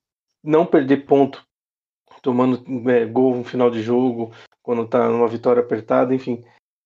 [0.44, 1.46] não perder ponto
[2.24, 6.44] tomando é, gol no final de jogo, quando está numa vitória apertada, enfim,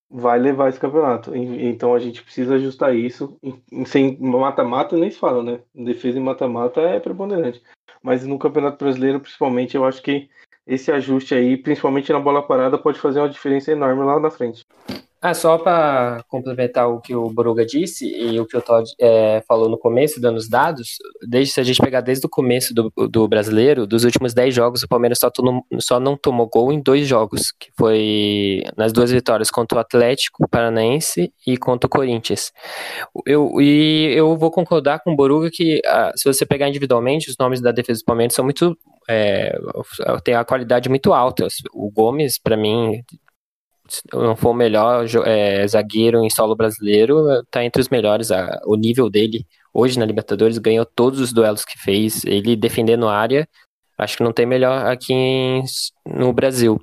[0.10, 1.34] vai levar esse campeonato.
[1.34, 3.40] Então a gente precisa ajustar isso.
[3.86, 5.62] Sem mata-mata nem se fala, né?
[5.74, 7.64] Defesa em mata-mata é preponderante.
[8.04, 10.30] Mas no Campeonato Brasileiro, principalmente, eu acho que
[10.66, 14.66] esse ajuste aí, principalmente na bola parada, pode fazer uma diferença enorme lá na frente.
[15.24, 19.44] Ah, só para complementar o que o Boruga disse e o que o Todd é,
[19.48, 20.98] falou no começo, dando os dados,
[21.30, 24.82] desde, se a gente pegar desde o começo do, do brasileiro, dos últimos 10 jogos,
[24.82, 25.30] o Palmeiras só,
[25.80, 30.50] só não tomou gol em dois jogos, que foi nas duas vitórias contra o Atlético
[30.50, 32.52] Paranaense e contra o Corinthians.
[33.24, 37.38] Eu, e eu vou concordar com o Boruga que ah, se você pegar individualmente, os
[37.40, 38.76] nomes da defesa do Palmeiras são muito.
[39.10, 39.58] É,
[40.24, 41.48] tem a qualidade muito alta.
[41.74, 43.04] O Gomes, para mim,
[44.14, 48.32] não for o melhor é, zagueiro em solo brasileiro, tá entre os melhores.
[48.32, 52.24] A, o nível dele hoje na Libertadores ganhou todos os duelos que fez.
[52.26, 53.48] Ele defendendo a área,
[53.98, 55.64] acho que não tem melhor aqui em,
[56.06, 56.82] no Brasil.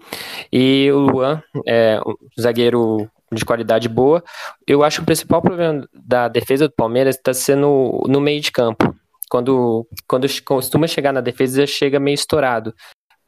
[0.53, 4.23] E o Luan é um zagueiro de qualidade boa.
[4.67, 8.51] Eu acho que o principal problema da defesa do Palmeiras está sendo no meio de
[8.51, 8.95] campo.
[9.29, 12.75] Quando, quando costuma chegar na defesa, chega meio estourado.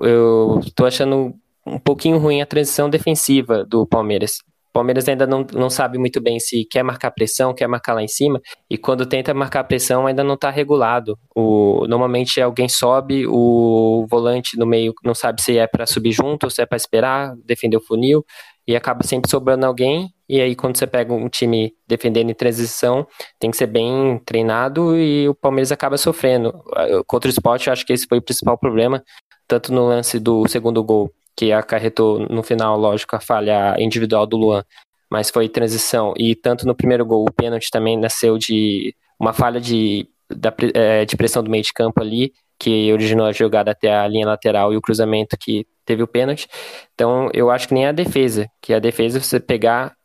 [0.00, 1.34] Eu estou achando
[1.66, 4.38] um pouquinho ruim a transição defensiva do Palmeiras.
[4.70, 8.04] O Palmeiras ainda não, não sabe muito bem se quer marcar pressão, quer marcar lá
[8.04, 11.18] em cima, e quando tenta marcar pressão ainda não está regulado.
[11.34, 16.48] O, normalmente alguém sobe, o volante no meio não sabe se é para subir junto
[16.48, 18.24] se é para esperar, defender o funil,
[18.64, 20.08] e acaba sempre sobrando alguém.
[20.30, 23.04] E aí, quando você pega um time defendendo em transição,
[23.36, 26.62] tem que ser bem treinado e o Palmeiras acaba sofrendo.
[27.04, 29.02] Contra o esporte, eu acho que esse foi o principal problema,
[29.48, 34.36] tanto no lance do segundo gol que acarretou no final, lógico, a falha individual do
[34.36, 34.62] Luan,
[35.10, 36.14] mas foi transição.
[36.16, 41.04] E tanto no primeiro gol, o pênalti também nasceu de uma falha de, da, é,
[41.04, 44.72] de pressão do meio de campo ali, que originou a jogada até a linha lateral
[44.72, 46.46] e o cruzamento que teve o pênalti.
[46.94, 49.96] Então, eu acho que nem a defesa, que a defesa, você pegar,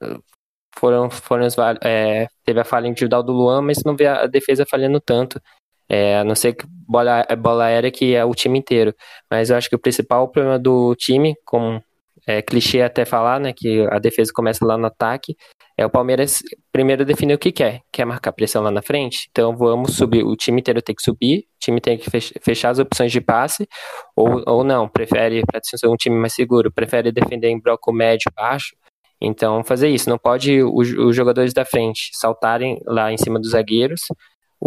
[0.77, 1.47] foram, foram
[1.83, 5.39] é, teve a falha individual do Luan, mas não vê a defesa falhando tanto.
[5.87, 8.95] É, a não ser que bola, bola aérea que é o time inteiro.
[9.29, 11.83] Mas eu acho que o principal problema do time, como
[12.27, 15.35] é clichê até falar, né, que a defesa começa lá no ataque,
[15.77, 17.81] é o Palmeiras primeiro definir o que quer.
[17.91, 19.27] Quer marcar pressão lá na frente?
[19.29, 22.09] Então vamos subir, o time inteiro tem que subir, o time tem que
[22.41, 23.67] fechar as opções de passe,
[24.15, 28.31] ou, ou não, prefere, para ser um time mais seguro, prefere defender em bloco médio,
[28.35, 28.75] baixo,
[29.21, 33.51] então fazer isso, não pode os, os jogadores da frente saltarem lá em cima dos
[33.51, 34.01] zagueiros,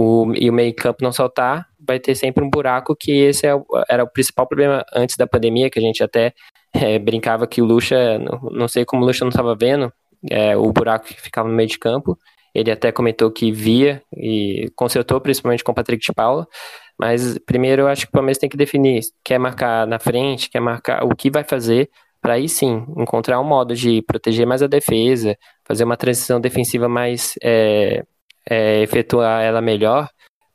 [0.00, 3.50] o, e o meio campo não saltar, vai ter sempre um buraco que esse é,
[3.88, 6.32] era o principal problema antes da pandemia, que a gente até
[6.72, 9.92] é, brincava que o Lucha, não, não sei como o Lucha não estava vendo,
[10.30, 12.16] é, o buraco que ficava no meio de campo,
[12.54, 16.46] ele até comentou que via e consertou principalmente com o Patrick de Paula,
[16.96, 20.60] mas primeiro eu acho que o Palmeiras tem que definir, quer marcar na frente, quer
[20.60, 21.90] marcar o que vai fazer,
[22.22, 26.88] para aí sim encontrar um modo de proteger mais a defesa, fazer uma transição defensiva
[26.88, 28.04] mais é,
[28.48, 30.08] é, efetuar ela melhor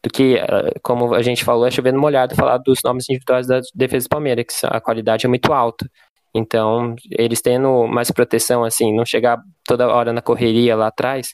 [0.03, 3.61] do que, eh, como a gente falou, é chovendo molhado falar dos nomes individuais da
[3.73, 5.89] defesa do Palmeiras, que a qualidade é muito alta.
[6.35, 11.33] Então, eles tendo mais proteção, assim, não chegar toda hora na correria lá atrás,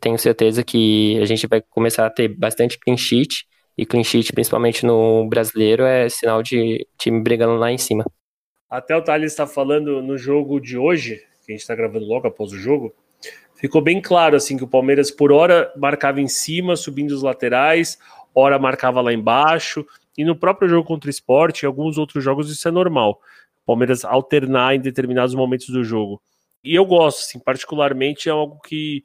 [0.00, 3.44] tenho certeza que a gente vai começar a ter bastante clean sheet,
[3.76, 8.04] e clean sheet, principalmente no brasileiro, é sinal de time brigando lá em cima.
[8.70, 12.26] Até o Thales está falando no jogo de hoje, que a gente está gravando logo
[12.26, 12.94] após o jogo,
[13.62, 17.96] ficou bem claro assim que o Palmeiras por hora marcava em cima, subindo os laterais,
[18.34, 19.86] hora marcava lá embaixo,
[20.18, 23.20] e no próprio jogo contra o esporte, em alguns outros jogos isso é normal.
[23.62, 26.20] O Palmeiras alternar em determinados momentos do jogo.
[26.64, 29.04] E eu gosto, assim, particularmente é algo que,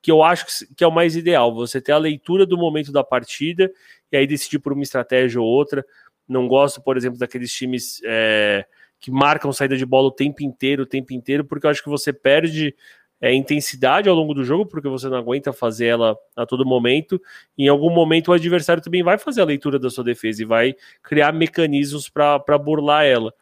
[0.00, 3.02] que eu acho que é o mais ideal, você ter a leitura do momento da
[3.02, 3.68] partida
[4.12, 5.84] e aí decidir por uma estratégia ou outra.
[6.28, 8.64] Não gosto, por exemplo, daqueles times é,
[9.00, 11.88] que marcam saída de bola o tempo inteiro, o tempo inteiro, porque eu acho que
[11.88, 12.72] você perde
[13.20, 17.20] é, intensidade ao longo do jogo, porque você não aguenta fazer ela a todo momento.
[17.56, 20.74] Em algum momento, o adversário também vai fazer a leitura da sua defesa e vai
[21.02, 23.32] criar mecanismos para burlar ela.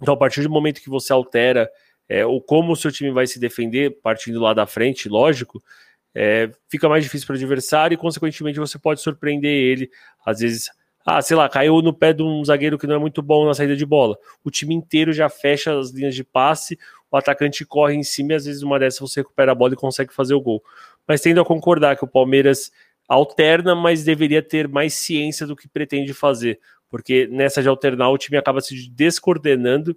[0.00, 1.70] Então, a partir do momento que você altera
[2.08, 5.62] é, o como o seu time vai se defender, partindo lá da frente, lógico,
[6.14, 9.90] é, fica mais difícil para o adversário e, consequentemente, você pode surpreender ele.
[10.24, 10.70] Às vezes,
[11.04, 13.52] ah, sei lá, caiu no pé de um zagueiro que não é muito bom na
[13.52, 14.16] saída de bola.
[14.42, 16.78] O time inteiro já fecha as linhas de passe,
[17.14, 19.76] o atacante corre em cima e às vezes uma dessas você recupera a bola e
[19.76, 20.60] consegue fazer o gol.
[21.06, 22.72] Mas tendo a concordar que o Palmeiras
[23.08, 26.58] alterna, mas deveria ter mais ciência do que pretende fazer,
[26.90, 29.96] porque nessa de alternar o time acaba se descoordenando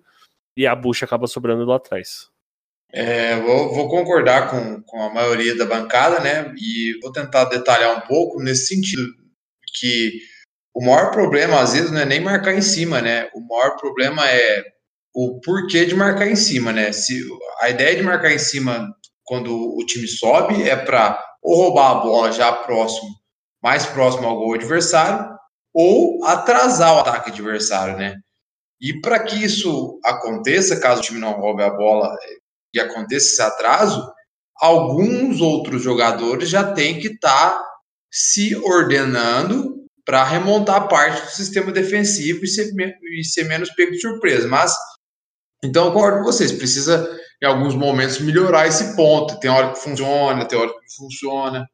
[0.55, 2.29] e a bucha acaba sobrando lá atrás.
[2.93, 6.53] É, vou, vou, concordar com, com a maioria da bancada, né?
[6.55, 9.11] E vou tentar detalhar um pouco nesse sentido
[9.79, 10.19] que
[10.71, 13.27] o maior problema, às vezes, não é nem marcar em cima, né?
[13.33, 14.76] O maior problema é
[15.19, 16.91] o porquê de marcar em cima, né?
[16.91, 17.19] Se
[17.59, 18.87] a ideia de marcar em cima
[19.23, 23.09] quando o time sobe é para ou roubar a bola já próximo,
[23.63, 25.27] mais próximo ao gol adversário,
[25.73, 28.15] ou atrasar o ataque adversário, né?
[28.79, 32.15] E para que isso aconteça, caso o time não roube a bola
[32.71, 34.07] e aconteça esse atraso,
[34.55, 37.65] alguns outros jogadores já têm que estar tá
[38.11, 42.71] se ordenando para remontar parte do sistema defensivo e ser,
[43.19, 44.47] e ser menos pego de surpresa.
[44.47, 44.75] Mas,
[45.63, 47.09] então, eu concordo com vocês, precisa,
[47.41, 49.39] em alguns momentos, melhorar esse ponto.
[49.39, 51.67] Tem hora que funciona, tem hora que não funciona.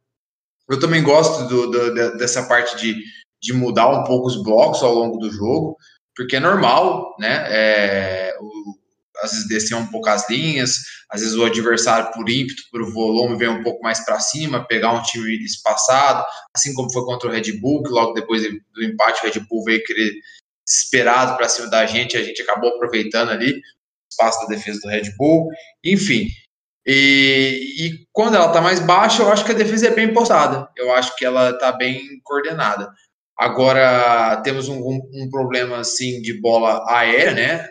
[0.69, 2.95] Eu também gosto do, do, dessa parte de,
[3.41, 5.77] de mudar um pouco os blocos ao longo do jogo,
[6.15, 7.45] porque é normal, né?
[7.49, 8.83] É, o,
[9.21, 10.77] às vezes descer um pouco as linhas,
[11.09, 14.91] às vezes o adversário por ímpeto, por volume, vem um pouco mais para cima, pegar
[14.93, 16.25] um time espaçado,
[16.55, 19.63] assim como foi contra o Red Bull, que logo depois do empate o Red Bull
[19.63, 20.13] veio querer
[20.65, 23.61] desesperado para cima da gente, a gente acabou aproveitando ali o
[24.11, 25.49] espaço da defesa do Red Bull,
[25.83, 26.27] enfim.
[26.85, 30.69] E, e quando ela está mais baixa, eu acho que a defesa é bem postada,
[30.75, 32.89] eu acho que ela está bem coordenada.
[33.37, 37.69] Agora temos um, um, problema assim de bola aérea, né?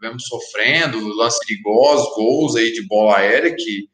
[0.00, 3.88] Vemos sofrendo, lance perigosos, gols aí de bola aérea que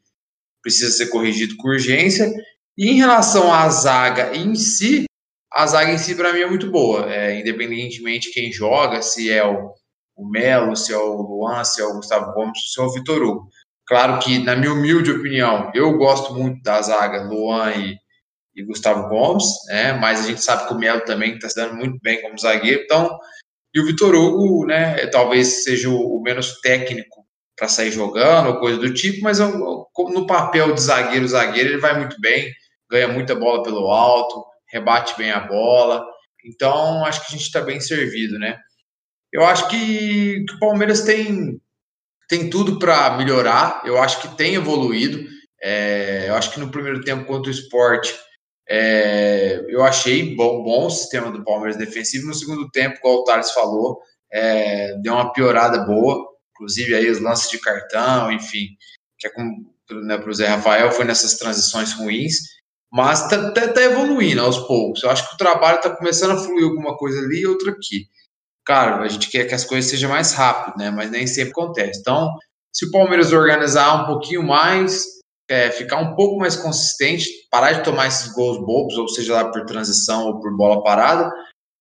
[0.61, 2.29] precisa ser corrigido com urgência.
[2.77, 5.05] E em relação à zaga em si,
[5.57, 9.31] a zaga em si para mim é muito boa, é, independentemente de quem joga, se
[9.31, 9.73] é o,
[10.15, 13.23] o Melo, se é o Luan, se é o Gustavo Gomes, se é o Vitor
[13.23, 13.49] Hugo.
[13.87, 17.97] Claro que, na minha humilde opinião, eu gosto muito da zaga Luan e,
[18.55, 19.93] e Gustavo Gomes, né?
[19.93, 22.83] Mas a gente sabe que o Melo também está se dando muito bem como zagueiro,
[22.83, 23.17] então
[23.73, 25.07] e o Vitor Hugo, né?
[25.07, 27.25] Talvez seja o, menos técnico
[27.57, 29.39] para sair jogando ou coisa do tipo, mas
[29.91, 32.53] como no papel de zagueiro, zagueiro ele vai muito bem,
[32.91, 36.05] ganha muita bola pelo alto, rebate bem a bola,
[36.45, 38.57] então acho que a gente está bem servido, né?
[39.31, 41.59] Eu acho que, que o Palmeiras tem
[42.27, 43.81] tem tudo para melhorar.
[43.85, 45.25] Eu acho que tem evoluído.
[45.61, 48.13] É, eu acho que no primeiro tempo contra o esporte
[48.69, 52.27] é, eu achei bom, bom o sistema do Palmeiras defensivo.
[52.27, 54.01] No segundo tempo, como o Thales falou,
[54.31, 56.27] é, deu uma piorada boa.
[56.51, 58.69] Inclusive aí os lances de cartão, enfim,
[59.17, 62.35] que é como né, para o Zé Rafael foi nessas transições ruins,
[62.91, 65.03] mas está tá, tá, evoluindo aos poucos.
[65.03, 68.07] Eu acho que o trabalho está começando a fluir alguma coisa ali e outra aqui.
[68.65, 70.91] Claro, a gente quer que as coisas sejam mais rápidas, né?
[70.91, 71.99] Mas nem sempre acontece.
[71.99, 72.33] Então,
[72.73, 75.03] se o Palmeiras organizar um pouquinho mais,
[75.49, 79.51] é, ficar um pouco mais consistente, parar de tomar esses gols bobos, ou seja lá
[79.51, 81.31] por transição ou por bola parada.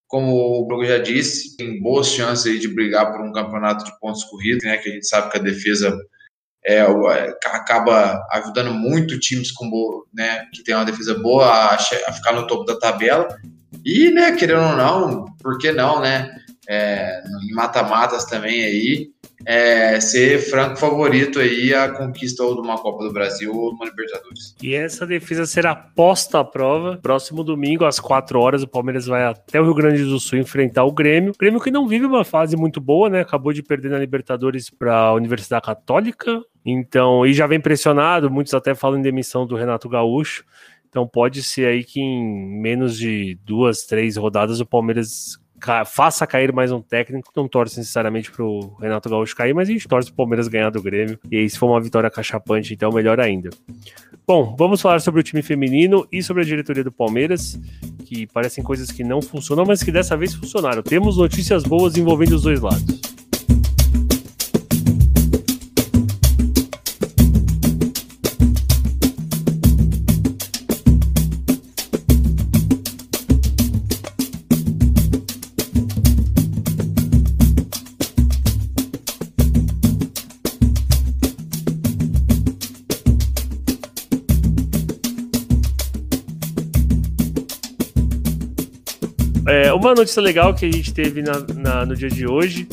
[0.09, 3.99] Como o Bruno já disse, tem boas chances aí de brigar por um campeonato de
[3.99, 4.79] pontos corridos, né?
[4.79, 5.99] Que a gente sabe que a defesa
[6.67, 12.13] é, é acaba ajudando muito times com, né, que tem uma defesa boa a, a,
[12.13, 13.29] ficar no topo da tabela.
[13.85, 16.35] E, né, querendo ou não, por que não, né?
[16.69, 19.09] É, em mata-matas também aí,
[19.47, 23.77] é, ser franco favorito aí a conquista ou de uma Copa do Brasil ou de
[23.77, 24.57] uma Libertadores.
[24.61, 26.99] E essa defesa será posta à prova.
[27.01, 30.83] Próximo domingo, às 4 horas, o Palmeiras vai até o Rio Grande do Sul enfrentar
[30.83, 31.33] o Grêmio.
[31.39, 33.21] Grêmio que não vive uma fase muito boa, né?
[33.21, 36.43] Acabou de perder na Libertadores para a Universidade Católica.
[36.65, 40.45] Então, e já vem pressionado, muitos até falam em demissão do Renato Gaúcho.
[40.89, 45.39] Então pode ser aí que em menos de duas, três rodadas o Palmeiras
[45.87, 47.31] faça cair mais um técnico.
[47.35, 50.83] Não torce necessariamente pro Renato Gaúcho cair, mas a gente torce pro Palmeiras ganhar do
[50.83, 51.19] Grêmio.
[51.31, 53.51] E aí, se for uma vitória cachapante, então melhor ainda.
[54.27, 57.59] Bom, vamos falar sobre o time feminino e sobre a diretoria do Palmeiras,
[58.05, 60.83] que parecem coisas que não funcionam, mas que dessa vez funcionaram.
[60.83, 63.06] Temos notícias boas envolvendo os dois lados.
[89.87, 92.67] Uma notícia legal que a gente teve na, na, no dia de hoje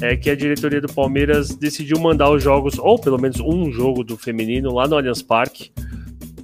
[0.00, 4.02] é que a diretoria do Palmeiras decidiu mandar os jogos, ou pelo menos um jogo
[4.02, 5.70] do feminino, lá no Allianz Parque.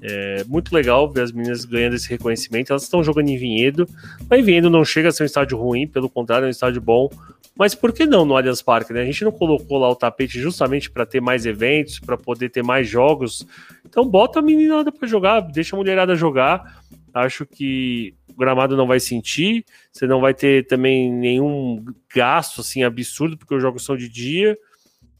[0.03, 2.71] É muito legal ver as meninas ganhando esse reconhecimento.
[2.71, 3.89] Elas estão jogando em Vinhedo,
[4.29, 6.83] mas em Vinhedo não chega a ser um estádio ruim, pelo contrário, é um estádio
[6.83, 7.09] bom.
[7.57, 8.93] Mas por que não no Allianz Parque?
[8.93, 9.01] Né?
[9.01, 12.63] A gente não colocou lá o tapete justamente para ter mais eventos, para poder ter
[12.63, 13.47] mais jogos.
[13.87, 16.83] Então bota a meninada para jogar, deixa a mulherada jogar.
[17.13, 21.85] Acho que o gramado não vai sentir, você não vai ter também nenhum
[22.15, 24.57] gasto assim absurdo, porque os jogos são de dia.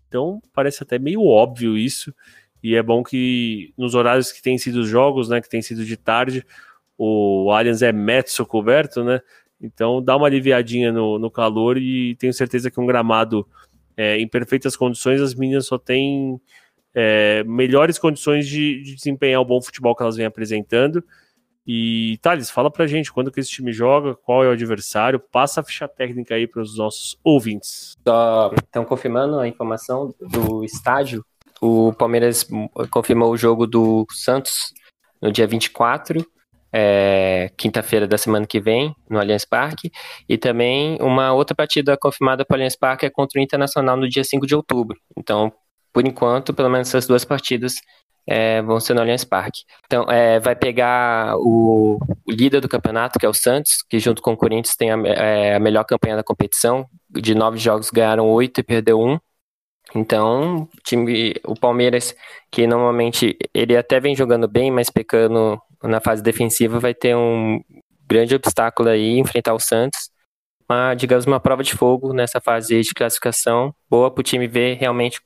[0.09, 2.15] Então parece até meio óbvio isso.
[2.63, 5.85] E é bom que nos horários que têm sido os jogos, né, que tem sido
[5.85, 6.45] de tarde,
[6.97, 9.21] o Allianz é mezzo coberto, né?
[9.61, 13.47] Então dá uma aliviadinha no, no calor e tenho certeza que um gramado
[13.97, 16.41] é, em perfeitas condições, as meninas só têm
[16.95, 21.05] é, melhores condições de, de, desempenhar o bom futebol que elas vêm apresentando.
[21.67, 25.61] E Thales, fala pra gente quando que esse time joga, qual é o adversário, passa
[25.61, 27.97] a ficha técnica aí para os nossos ouvintes.
[28.01, 31.25] Então, confirmando a informação do estádio,
[31.61, 32.49] o Palmeiras
[32.91, 34.73] confirmou o jogo do Santos
[35.21, 36.25] no dia 24,
[36.73, 39.91] é, quinta-feira da semana que vem, no Allianz Parque,
[40.29, 44.09] e também uma outra partida confirmada para o Allianz Parque é contra o Internacional no
[44.09, 44.99] dia 5 de outubro.
[45.17, 45.53] Então,
[45.93, 47.75] por enquanto, pelo menos essas duas partidas
[48.27, 49.63] é, vão ser no Allianz Parque.
[49.87, 54.23] Então, é, vai pegar o, o, líder do campeonato, que é o Santos, que junto
[54.23, 56.87] com o Corinthians tem a, é, a melhor campanha da competição.
[57.11, 59.19] De nove jogos ganharam oito e perdeu um.
[59.95, 62.15] Então, o time, o Palmeiras,
[62.51, 67.61] que normalmente ele até vem jogando bem, mas pecando na fase defensiva, vai ter um
[68.07, 70.11] grande obstáculo aí enfrentar o Santos.
[70.69, 74.77] Uma, digamos, uma prova de fogo nessa fase de classificação, boa para o time ver
[74.77, 75.21] realmente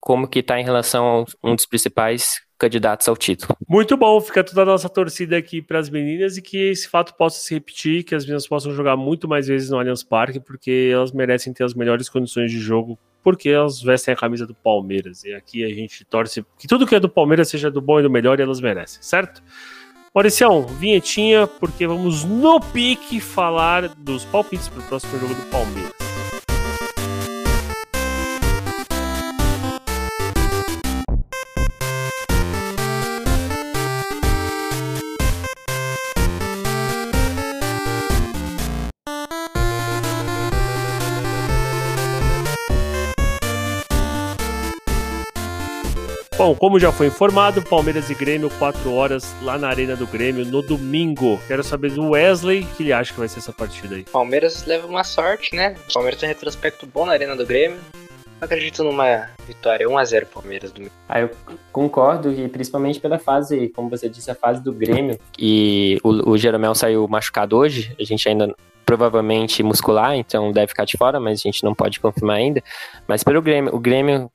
[0.00, 3.56] como que está em relação a um dos principais candidatos ao título.
[3.66, 7.14] Muito bom, fica toda a nossa torcida aqui para as meninas e que esse fato
[7.14, 10.90] possa se repetir, que as meninas possam jogar muito mais vezes no Allianz Parque, porque
[10.92, 15.24] elas merecem ter as melhores condições de jogo, porque elas vestem a camisa do Palmeiras.
[15.24, 18.02] E aqui a gente torce que tudo que é do Palmeiras seja do bom e
[18.02, 19.42] do melhor e elas merecem, certo?
[20.14, 25.99] Mauricião, vinhetinha, porque vamos no pique falar dos palpites para o próximo jogo do Palmeiras.
[46.50, 50.44] Bom, como já foi informado, Palmeiras e Grêmio, 4 horas lá na Arena do Grêmio
[50.44, 51.38] no domingo.
[51.46, 54.02] Quero saber do Wesley, que ele acha que vai ser essa partida aí.
[54.02, 55.76] Palmeiras leva uma sorte, né?
[55.88, 57.78] O Palmeiras tem um retrospecto bom na Arena do Grêmio.
[58.40, 60.92] Acredito numa vitória 1x0 Palmeiras domingo.
[61.08, 61.30] Ah, eu
[61.70, 65.20] concordo, e principalmente pela fase, como você disse, a fase do Grêmio.
[65.38, 68.52] E o, o Jeromel saiu machucado hoje, a gente ainda
[68.84, 72.60] provavelmente muscular, então deve ficar de fora, mas a gente não pode confirmar ainda.
[73.06, 74.28] Mas pelo Grêmio, o Grêmio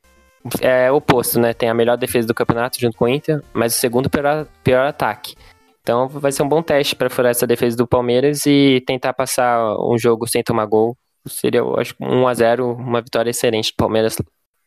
[0.61, 1.53] é oposto, né?
[1.53, 4.85] Tem a melhor defesa do campeonato junto com o Inter, mas o segundo pior, pior
[4.85, 5.35] ataque.
[5.81, 9.75] Então vai ser um bom teste para furar essa defesa do Palmeiras e tentar passar
[9.79, 10.97] um jogo sem tomar gol.
[11.27, 14.17] Seria, eu acho, 1 a 0 uma vitória excelente do Palmeiras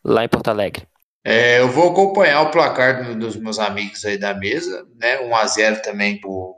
[0.05, 0.87] lá em Porto Alegre.
[1.24, 5.20] É, eu vou acompanhar o placar dos meus amigos aí da mesa, né?
[5.20, 6.57] 1 a 0 também pro,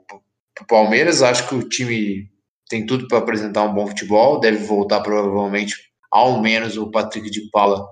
[0.55, 1.23] pro Palmeiras.
[1.23, 2.29] Acho que o time
[2.69, 4.39] tem tudo para apresentar um bom futebol.
[4.41, 5.75] Deve voltar provavelmente
[6.11, 7.87] ao menos o Patrick de Paula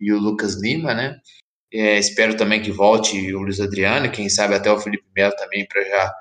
[0.00, 1.18] e o Lucas Lima, né?
[1.72, 5.66] É, espero também que volte o Luiz Adriano, quem sabe até o Felipe Melo também,
[5.66, 6.14] para já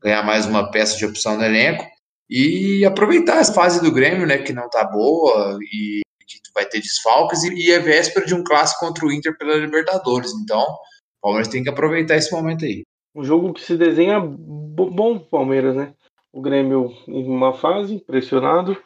[0.00, 1.84] ganhar mais uma peça de opção no elenco.
[2.30, 6.80] E aproveitar essa fase do Grêmio, né, que não tá boa e que vai ter
[6.80, 10.32] desfalques, e, e é véspera de um clássico contra o Inter pela Libertadores.
[10.32, 12.82] Então, o Palmeiras tem que aproveitar esse momento aí.
[13.14, 15.92] Um jogo que se desenha bom Palmeiras, né?
[16.32, 18.76] O Grêmio em uma fase, pressionado,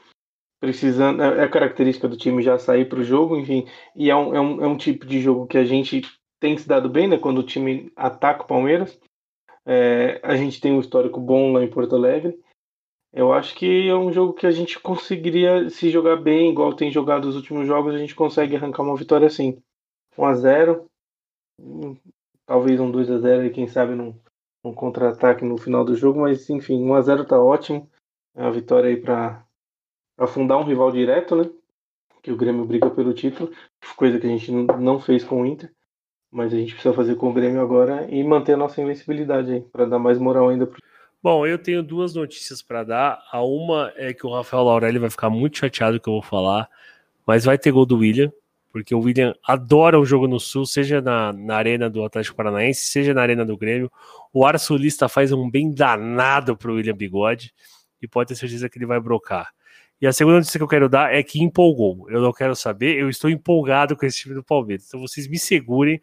[0.60, 1.22] precisando.
[1.22, 3.66] É, é característica do time já sair para o jogo, enfim.
[3.94, 6.02] E é um, é, um, é um tipo de jogo que a gente
[6.40, 7.18] tem se dado bem, né?
[7.18, 8.98] Quando o time ataca o Palmeiras.
[9.66, 12.38] É, a gente tem um histórico bom lá em Porto Alegre.
[13.12, 16.90] Eu acho que é um jogo que a gente conseguiria se jogar bem, igual tem
[16.90, 19.58] jogado os últimos jogos, a gente consegue arrancar uma vitória assim.
[20.16, 20.86] 1 a 0
[22.46, 24.14] talvez um 2 a 0 e quem sabe num,
[24.64, 27.88] num contra-ataque no final do jogo, mas enfim, 1 a 0 tá ótimo.
[28.34, 29.44] É uma vitória aí para
[30.18, 31.48] afundar um rival direto, né?
[32.22, 33.50] Que o Grêmio briga pelo título,
[33.96, 35.72] coisa que a gente não fez com o Inter,
[36.30, 39.60] mas a gente precisa fazer com o Grêmio agora e manter a nossa invencibilidade aí,
[39.60, 40.82] para dar mais moral ainda pro
[41.20, 43.18] Bom, eu tenho duas notícias para dar.
[43.32, 46.68] A uma é que o Rafael Laurelli vai ficar muito chateado que eu vou falar,
[47.26, 48.32] mas vai ter gol do William,
[48.70, 52.82] porque o William adora o jogo no Sul, seja na, na arena do Atlético Paranaense,
[52.82, 53.90] seja na arena do Grêmio.
[54.32, 57.52] O ar sulista faz um bem danado pro William Bigode
[58.00, 59.50] e pode ter certeza que ele vai brocar.
[60.00, 62.08] E a segunda notícia que eu quero dar é que empolgou.
[62.08, 64.86] Eu não quero saber, eu estou empolgado com esse time do Palmeiras.
[64.86, 66.00] Então vocês me segurem,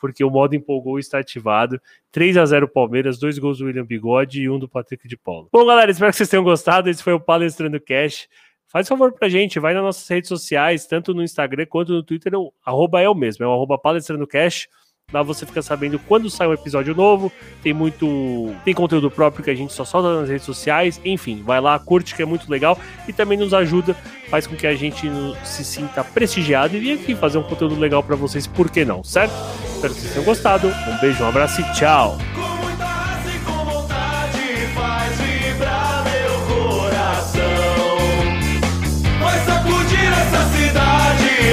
[0.00, 1.80] porque o modo empolgou está ativado.
[2.10, 5.48] 3 a 0 Palmeiras, dois gols do William Bigode e um do Patrick de Paulo.
[5.52, 6.88] Bom, galera, espero que vocês tenham gostado.
[6.88, 8.28] Esse foi o Palestrando Cash.
[8.66, 12.34] Faz favor pra gente, vai nas nossas redes sociais, tanto no Instagram quanto no Twitter,
[12.34, 14.68] o arroba é o mesmo, é o arroba Palestrando Cash.
[15.12, 17.30] Lá você fica sabendo quando sai um episódio novo,
[17.62, 18.54] tem muito.
[18.64, 22.14] tem conteúdo próprio que a gente só solta nas redes sociais, enfim, vai lá, curte
[22.14, 23.94] que é muito legal e também nos ajuda,
[24.28, 25.08] faz com que a gente
[25.44, 29.34] se sinta prestigiado e aqui fazer um conteúdo legal para vocês, por que não, certo?
[29.74, 30.68] Espero que vocês tenham gostado.
[30.68, 32.18] Um beijo, um abraço e tchau!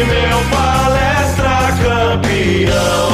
[0.05, 3.10] meu palestra campeão.